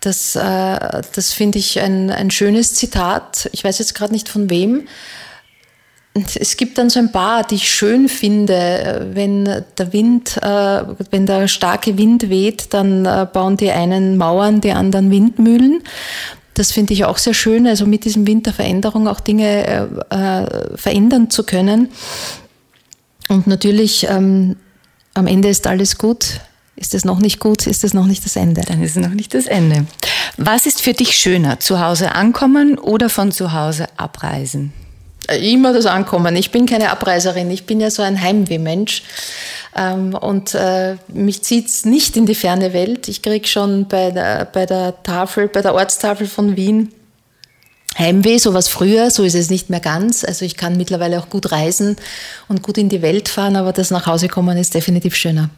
[0.00, 3.50] Das, äh, das finde ich ein, ein schönes Zitat.
[3.52, 4.86] Ich weiß jetzt gerade nicht von wem.
[6.14, 9.10] Es gibt dann so ein paar, die ich schön finde.
[9.12, 14.60] Wenn der Wind, äh, wenn der starke Wind weht, dann äh, bauen die einen Mauern,
[14.60, 15.82] die anderen Windmühlen.
[16.54, 19.66] Das finde ich auch sehr schön, also mit diesem Wind der Veränderung auch Dinge
[20.10, 21.88] äh, äh, verändern zu können.
[23.28, 24.56] Und natürlich, ähm,
[25.14, 26.40] am Ende ist alles gut.
[26.76, 28.62] Ist es noch nicht gut, ist es noch nicht das Ende.
[28.62, 29.86] Dann ist es noch nicht das Ende.
[30.36, 34.72] Was ist für dich schöner, zu Hause ankommen oder von zu Hause abreisen?
[35.36, 36.36] Immer das Ankommen.
[36.36, 39.02] Ich bin keine Abreiserin, ich bin ja so ein Heimwehmensch.
[39.76, 43.08] Ähm, und äh, mich zieht's nicht in die ferne Welt.
[43.08, 46.92] Ich krieg schon bei der, bei der Tafel, bei der Ortstafel von Wien
[47.98, 50.24] Heimweh, so was früher, so ist es nicht mehr ganz.
[50.24, 51.96] Also ich kann mittlerweile auch gut reisen
[52.48, 55.50] und gut in die Welt fahren, aber das nach Hause kommen ist definitiv schöner.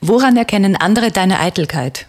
[0.00, 2.06] Woran erkennen andere deine Eitelkeit?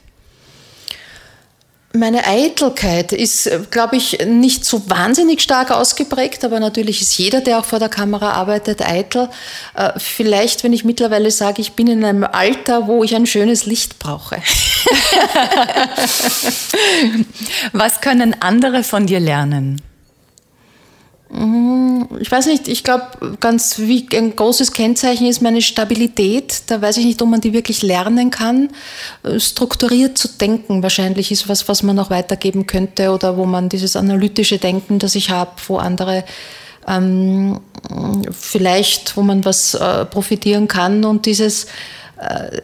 [1.97, 7.57] Meine Eitelkeit ist, glaube ich, nicht so wahnsinnig stark ausgeprägt, aber natürlich ist jeder, der
[7.59, 9.29] auch vor der Kamera arbeitet, eitel.
[9.73, 13.65] Äh, vielleicht, wenn ich mittlerweile sage, ich bin in einem Alter, wo ich ein schönes
[13.65, 14.35] Licht brauche.
[17.73, 19.81] Was können andere von dir lernen?
[21.29, 26.63] Mhm, ich weiß nicht, ich glaube, ganz wie ein großes Kennzeichen ist meine Stabilität.
[26.67, 28.69] Da weiß ich nicht, ob man die wirklich lernen kann.
[29.23, 33.67] Äh, strukturiert zu denken wahrscheinlich ist was, was man auch weitergeben könnte oder wo man
[33.69, 36.23] dieses analytische Denken, das ich habe, wo andere
[36.87, 37.59] ähm,
[38.31, 41.65] vielleicht, wo man was äh, profitieren kann und dieses
[42.17, 42.61] äh,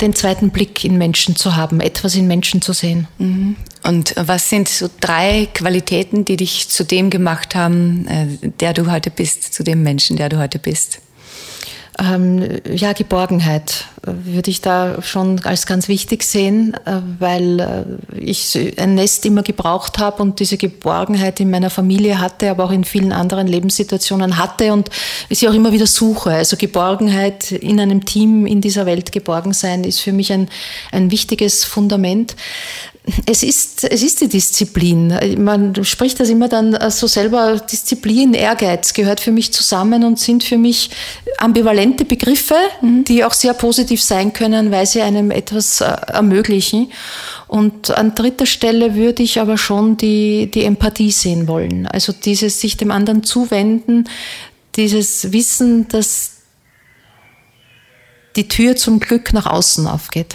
[0.00, 3.06] den zweiten Blick in Menschen zu haben, etwas in Menschen zu sehen.
[3.18, 3.56] Mhm.
[3.82, 8.26] Und was sind so drei Qualitäten, die dich zu dem gemacht haben, äh,
[8.60, 11.00] der du heute bist, zu dem Menschen, der du heute bist?
[12.00, 18.58] Ähm, ja, Geborgenheit würde ich da schon als ganz wichtig sehen, äh, weil äh, ich
[18.78, 22.84] ein Nest immer gebraucht habe und diese Geborgenheit in meiner Familie hatte, aber auch in
[22.84, 24.88] vielen anderen Lebenssituationen hatte und
[25.28, 26.30] sie auch immer wieder suche.
[26.30, 30.48] Also Geborgenheit in einem Team in dieser Welt geborgen sein ist für mich ein,
[30.92, 32.34] ein wichtiges Fundament
[33.26, 35.14] es ist, es ist die Disziplin.
[35.38, 40.44] Man spricht das immer dann so selber, Disziplin, Ehrgeiz gehört für mich zusammen und sind
[40.44, 40.90] für mich
[41.38, 43.04] ambivalente Begriffe, mhm.
[43.04, 46.90] die auch sehr positiv sein können, weil sie einem etwas äh, ermöglichen.
[47.48, 51.86] Und an dritter Stelle würde ich aber schon die, die Empathie sehen wollen.
[51.86, 54.08] Also dieses sich dem anderen zuwenden,
[54.76, 56.32] dieses Wissen, dass
[58.36, 60.34] die Tür zum Glück nach außen aufgeht.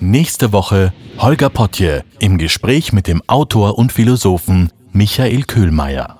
[0.00, 6.17] Nächste Woche Holger Potje im Gespräch mit dem Autor und Philosophen Michael Köhlmeier.